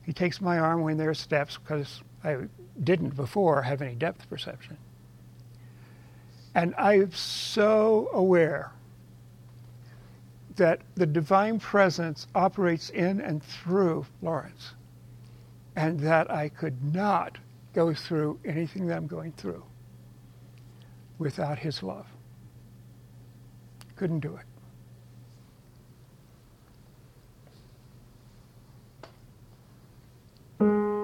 he 0.03 0.11
takes 0.11 0.41
my 0.41 0.59
arm 0.59 0.81
when 0.81 0.97
there 0.97 1.09
are 1.09 1.15
steps 1.15 1.57
because 1.57 2.01
I 2.23 2.37
didn't 2.83 3.15
before 3.15 3.61
have 3.61 3.81
any 3.81 3.95
depth 3.95 4.29
perception. 4.29 4.77
And 6.53 6.73
I'm 6.77 7.11
so 7.11 8.09
aware 8.13 8.71
that 10.55 10.81
the 10.95 11.05
divine 11.05 11.59
presence 11.59 12.27
operates 12.33 12.89
in 12.89 13.19
and 13.19 13.43
through 13.43 14.05
Lawrence, 14.21 14.71
and 15.75 15.99
that 15.99 16.31
I 16.31 16.47
could 16.49 16.93
not 16.93 17.37
go 17.73 17.93
through 17.93 18.39
anything 18.45 18.87
that 18.87 18.95
I'm 18.95 19.07
going 19.07 19.33
through 19.33 19.63
without 21.17 21.59
his 21.59 21.83
love. 21.83 22.07
Couldn't 23.97 24.21
do 24.21 24.37
it. 24.37 24.45
Mm-hmm. 30.61 30.94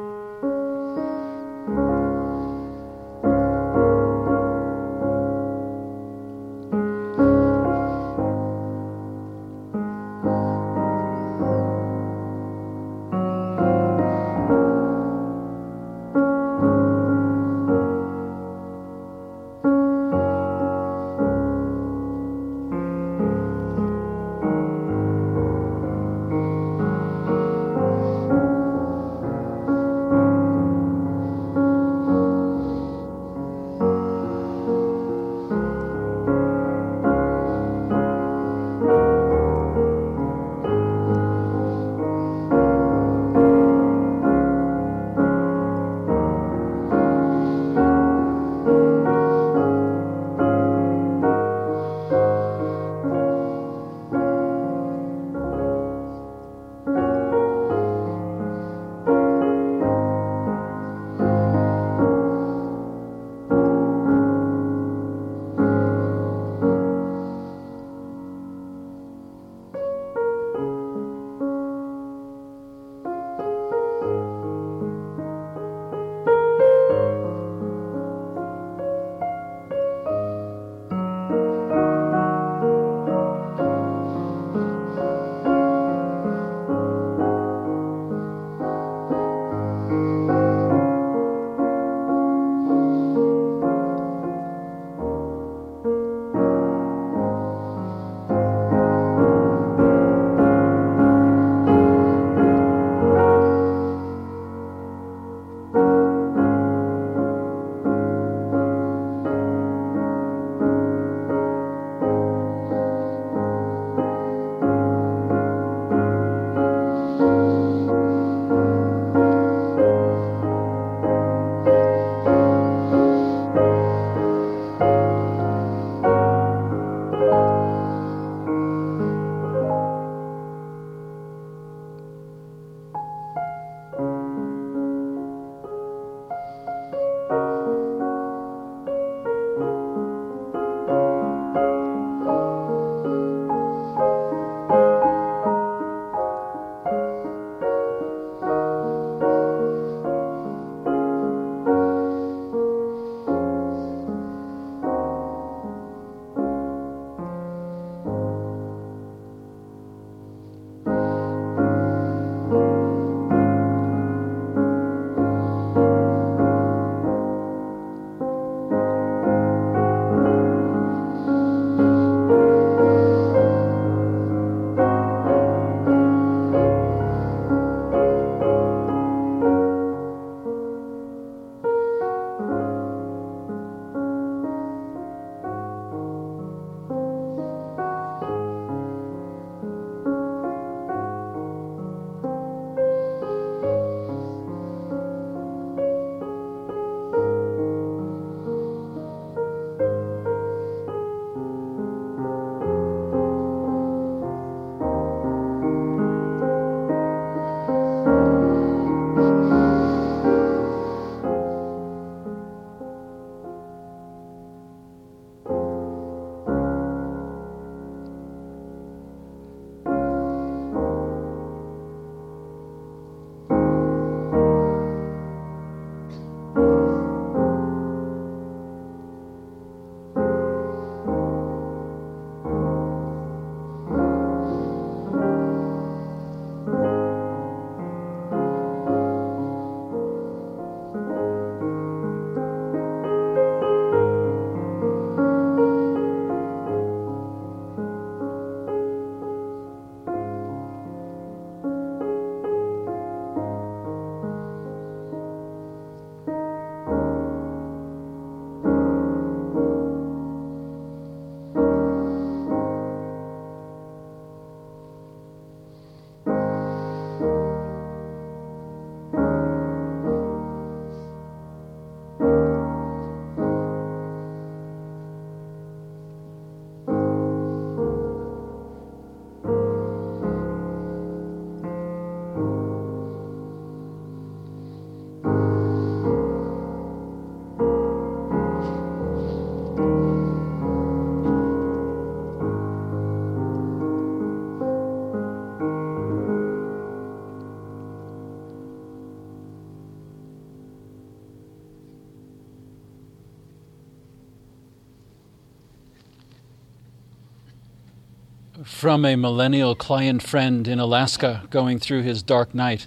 From 308.64 309.06
a 309.06 309.16
millennial 309.16 309.76
client 309.76 310.22
friend 310.22 310.68
in 310.68 310.80
Alaska 310.80 311.44
going 311.50 311.80
through 311.80 312.04
his 312.04 312.22
dark 312.22 312.54
night, 312.54 312.86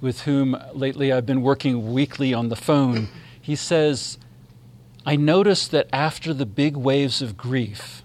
with 0.00 0.22
whom 0.22 0.56
lately 0.72 1.12
I've 1.12 1.26
been 1.26 1.42
working 1.42 1.92
weekly 1.92 2.32
on 2.32 2.48
the 2.48 2.56
phone. 2.56 3.08
He 3.40 3.54
says, 3.54 4.18
I 5.04 5.16
noticed 5.16 5.70
that 5.72 5.88
after 5.92 6.32
the 6.32 6.46
big 6.46 6.76
waves 6.76 7.20
of 7.20 7.36
grief 7.36 8.02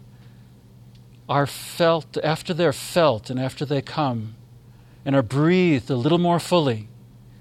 are 1.28 1.48
felt, 1.48 2.18
after 2.24 2.54
they're 2.54 2.74
felt 2.74 3.30
and 3.30 3.40
after 3.40 3.66
they 3.66 3.82
come 3.82 4.36
and 5.06 5.16
are 5.16 5.24
breathed 5.24 5.90
a 5.90 5.96
little 5.96 6.18
more 6.18 6.40
fully, 6.40 6.90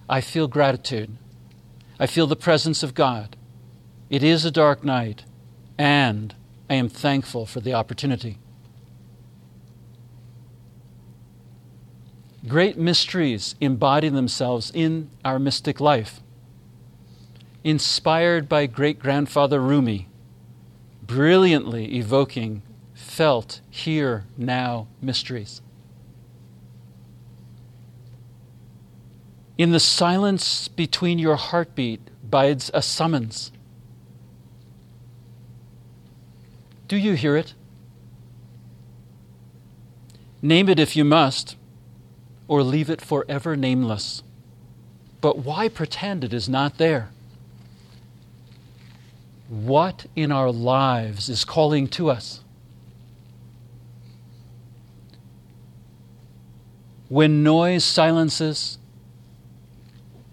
I 0.08 0.20
feel 0.20 0.48
gratitude. 0.48 1.16
I 1.98 2.06
feel 2.06 2.26
the 2.26 2.36
presence 2.36 2.82
of 2.82 2.94
God. 2.94 3.36
It 4.10 4.22
is 4.22 4.44
a 4.44 4.50
dark 4.50 4.84
night, 4.84 5.24
and 5.78 6.34
I 6.68 6.74
am 6.74 6.88
thankful 6.88 7.46
for 7.46 7.60
the 7.60 7.74
opportunity. 7.74 8.38
Great 12.46 12.76
mysteries 12.76 13.54
embody 13.60 14.08
themselves 14.10 14.70
in 14.74 15.08
our 15.24 15.38
mystic 15.38 15.80
life. 15.80 16.20
Inspired 17.62 18.48
by 18.48 18.66
great 18.66 18.98
grandfather 18.98 19.60
Rumi, 19.60 20.08
brilliantly 21.02 21.96
evoking 21.96 22.62
felt, 22.92 23.60
here, 23.70 24.24
now 24.36 24.86
mysteries. 25.00 25.62
In 29.56 29.70
the 29.72 29.80
silence 29.80 30.68
between 30.68 31.18
your 31.18 31.36
heartbeat 31.36 32.00
bides 32.28 32.70
a 32.74 32.82
summons. 32.82 33.52
Do 36.88 36.96
you 36.96 37.14
hear 37.14 37.36
it? 37.36 37.54
Name 40.42 40.68
it 40.68 40.78
if 40.78 40.94
you 40.96 41.04
must, 41.04 41.56
or 42.48 42.62
leave 42.62 42.90
it 42.90 43.00
forever 43.00 43.56
nameless. 43.56 44.22
But 45.20 45.38
why 45.38 45.68
pretend 45.68 46.24
it 46.24 46.34
is 46.34 46.48
not 46.48 46.78
there? 46.78 47.10
What 49.48 50.06
in 50.14 50.32
our 50.32 50.50
lives 50.50 51.28
is 51.28 51.44
calling 51.44 51.88
to 51.88 52.10
us? 52.10 52.40
When 57.08 57.42
noise 57.42 57.84
silences, 57.84 58.78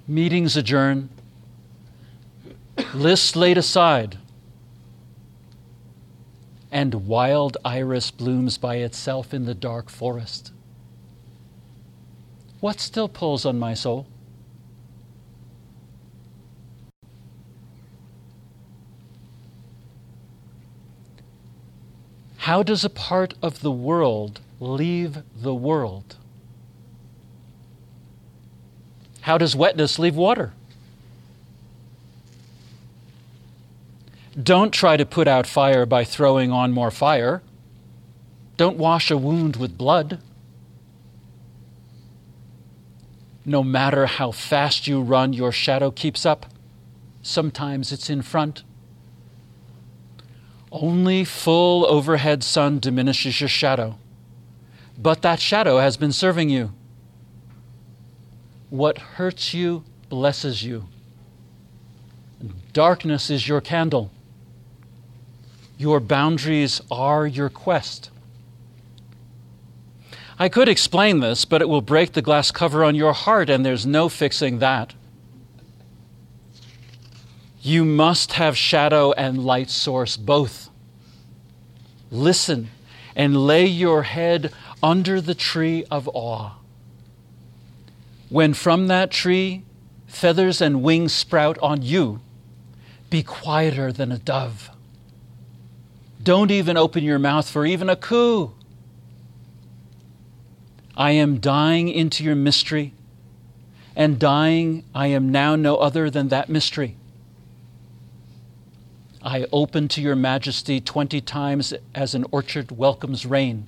meetings 0.07 0.57
adjourn, 0.57 1.09
lists 2.93 3.36
laid 3.36 3.57
aside, 3.57 4.18
and 6.72 7.05
wild 7.05 7.57
iris 7.64 8.12
blooms 8.12 8.57
by 8.57 8.78
itself 8.78 9.34
in 9.34 9.45
the 9.45 9.53
dark 9.53 9.89
forest. 9.89 10.51
What 12.62 12.80
still 12.80 13.09
pulls 13.09 13.43
on 13.43 13.57
my 13.59 13.74
soul? 13.74 14.05
How 22.38 22.62
does 22.64 22.86
a 22.86 22.89
part 22.89 23.34
of 23.41 23.62
the 23.62 23.72
world 23.72 24.41
leave 24.59 25.24
the 25.36 25.55
world? 25.55 26.16
How 29.22 29.38
does 29.38 29.55
wetness 29.55 29.97
leave 29.97 30.16
water? 30.16 30.53
Don't 34.41 34.72
try 34.72 34.97
to 34.97 35.05
put 35.05 35.28
out 35.28 35.47
fire 35.47 35.86
by 35.86 36.03
throwing 36.03 36.51
on 36.51 36.72
more 36.72 36.91
fire. 36.91 37.41
Don't 38.57 38.78
wash 38.78 39.09
a 39.09 39.18
wound 39.18 39.55
with 39.55 39.78
blood. 39.78 40.20
No 43.52 43.64
matter 43.64 44.06
how 44.06 44.32
fast 44.32 44.88
you 44.88 45.02
run, 45.02 45.34
your 45.34 45.52
shadow 45.52 45.91
keeps 45.91 46.26
up. 46.26 46.45
Sometimes 47.22 47.91
it's 47.91 48.10
in 48.10 48.22
front. 48.22 48.64
Only 50.72 51.26
full 51.26 51.86
overhead 51.86 52.45
sun 52.45 52.80
diminishes 52.80 53.41
your 53.41 53.49
shadow. 53.49 53.97
But 54.97 55.22
that 55.24 55.41
shadow 55.41 55.80
has 55.80 55.97
been 55.97 56.14
serving 56.14 56.49
you. 56.49 56.72
What 58.70 58.97
hurts 59.20 59.54
you 59.54 59.84
blesses 60.08 60.64
you. 60.64 60.88
Darkness 62.72 63.30
is 63.30 63.49
your 63.49 63.60
candle. 63.60 64.12
Your 65.78 65.99
boundaries 65.99 66.80
are 66.89 67.28
your 67.28 67.49
quest. 67.49 68.12
I 70.42 70.50
could 70.50 70.68
explain 70.68 71.20
this, 71.20 71.46
but 71.46 71.62
it 71.62 71.70
will 71.70 71.84
break 71.84 72.14
the 72.14 72.22
glass 72.24 72.50
cover 72.50 72.84
on 72.84 72.96
your 72.96 73.14
heart, 73.14 73.48
and 73.48 73.64
there's 73.64 73.86
no 73.86 74.10
fixing 74.10 74.58
that. 74.58 74.96
You 77.62 77.86
must 77.86 78.34
have 78.34 78.58
shadow 78.58 79.12
and 79.12 79.46
light 79.46 79.70
source 79.70 80.18
both. 80.18 80.72
Listen 82.10 82.72
and 83.16 83.46
lay 83.46 83.68
your 83.68 84.02
head 84.02 84.52
under 84.82 85.22
the 85.22 85.36
tree 85.36 85.86
of 85.92 86.10
awe. 86.12 86.54
When 88.30 88.56
from 88.56 88.88
that 88.88 89.12
tree 89.12 89.64
feathers 90.08 90.60
and 90.60 90.82
wings 90.82 91.14
sprout 91.14 91.60
on 91.60 91.84
you, 91.84 92.20
be 93.12 93.22
quieter 93.22 93.92
than 93.92 94.12
a 94.12 94.18
dove. 94.18 94.72
Don't 96.24 96.50
even 96.50 96.78
open 96.78 97.04
your 97.04 97.20
mouth 97.20 97.48
for 97.48 97.64
even 97.64 97.92
a 97.92 97.96
coo. 97.96 98.56
I 101.02 101.12
am 101.14 101.39
dying 101.39 101.89
into 101.89 102.24
your 102.24 102.36
mystery, 102.36 102.93
and 103.95 104.20
dying, 104.20 104.84
I 104.93 105.08
am 105.08 105.32
now 105.32 105.56
no 105.56 105.78
other 105.78 106.12
than 106.12 106.28
that 106.28 106.47
mystery. 106.47 106.95
I 109.20 109.47
open 109.52 109.88
to 109.88 110.02
your 110.02 110.16
majesty 110.16 110.80
twenty 110.80 111.20
times 111.20 111.74
as 111.95 112.14
an 112.14 112.24
orchard 112.30 112.70
welcomes 112.70 113.26
rain. 113.26 113.66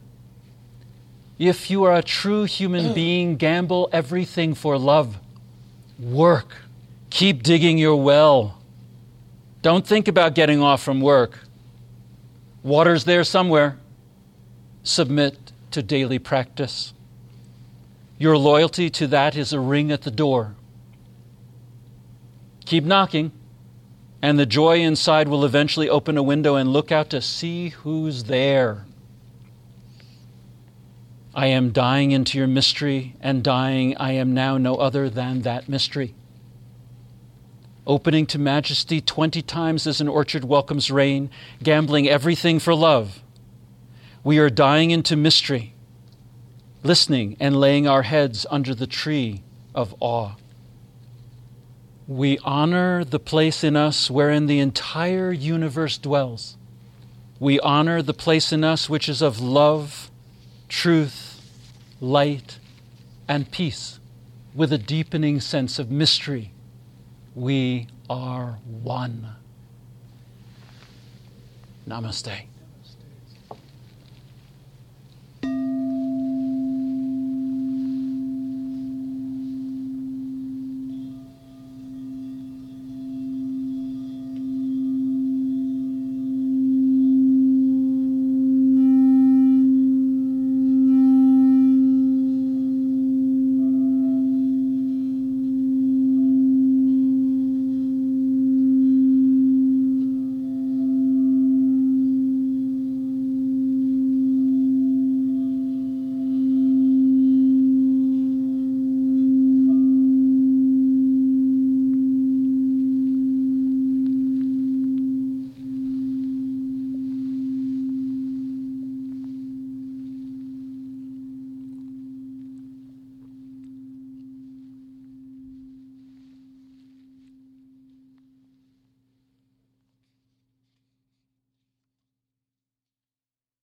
If 1.39 1.71
you 1.71 1.83
are 1.85 1.95
a 1.95 2.03
true 2.03 2.43
human 2.43 2.93
being, 3.01 3.37
gamble 3.37 3.89
everything 3.91 4.53
for 4.53 4.77
love. 4.77 5.17
Work. 5.99 6.57
Keep 7.09 7.41
digging 7.41 7.79
your 7.79 7.95
well. 7.95 8.59
Don't 9.63 9.87
think 9.87 10.07
about 10.07 10.35
getting 10.35 10.61
off 10.61 10.83
from 10.83 11.01
work. 11.01 11.39
Water's 12.61 13.05
there 13.05 13.23
somewhere. 13.23 13.79
Submit 14.83 15.51
to 15.71 15.81
daily 15.81 16.19
practice. 16.19 16.92
Your 18.23 18.37
loyalty 18.37 18.89
to 18.89 19.07
that 19.07 19.35
is 19.35 19.51
a 19.51 19.59
ring 19.59 19.91
at 19.91 20.03
the 20.03 20.09
door. 20.09 20.55
Keep 22.63 22.85
knocking, 22.85 23.33
and 24.21 24.39
the 24.39 24.45
joy 24.45 24.79
inside 24.79 25.27
will 25.27 25.43
eventually 25.43 25.89
open 25.89 26.17
a 26.17 26.23
window 26.23 26.55
and 26.55 26.71
look 26.71 26.89
out 26.89 27.09
to 27.09 27.19
see 27.19 27.71
who's 27.83 28.23
there. 28.23 28.85
I 31.35 31.47
am 31.47 31.71
dying 31.71 32.11
into 32.11 32.37
your 32.37 32.47
mystery, 32.47 33.17
and 33.19 33.43
dying, 33.43 33.97
I 33.97 34.13
am 34.13 34.33
now 34.33 34.57
no 34.57 34.77
other 34.77 35.09
than 35.09 35.41
that 35.41 35.67
mystery. 35.67 36.15
Opening 37.85 38.25
to 38.27 38.39
majesty 38.39 39.01
20 39.01 39.41
times 39.41 39.85
as 39.85 39.99
an 39.99 40.07
orchard 40.07 40.45
welcomes 40.45 40.89
rain, 40.89 41.29
gambling 41.61 42.07
everything 42.07 42.59
for 42.59 42.73
love. 42.73 43.21
We 44.23 44.37
are 44.37 44.49
dying 44.49 44.91
into 44.91 45.17
mystery, 45.17 45.72
listening 46.83 47.37
and 47.39 47.59
laying 47.59 47.87
our 47.87 48.03
heads 48.03 48.45
under 48.51 48.75
the 48.75 48.87
tree 48.87 49.41
of 49.73 49.95
awe. 49.99 50.33
We 52.07 52.37
honor 52.39 53.03
the 53.05 53.19
place 53.19 53.63
in 53.63 53.75
us 53.75 54.11
wherein 54.11 54.47
the 54.47 54.59
entire 54.59 55.31
universe 55.31 55.97
dwells. 55.97 56.57
We 57.39 57.59
honor 57.61 58.01
the 58.01 58.13
place 58.13 58.51
in 58.51 58.63
us 58.63 58.89
which 58.89 59.07
is 59.07 59.21
of 59.21 59.39
love 59.39 60.11
truth, 60.67 61.41
light, 62.01 62.57
and 63.27 63.49
peace 63.51 63.99
with 64.55 64.73
a 64.73 64.77
deepening 64.77 65.39
sense 65.39 65.79
of 65.79 65.89
mystery. 65.91 66.51
We 67.35 67.87
are 68.09 68.59
one. 68.65 69.35
Namaste. 71.87 72.47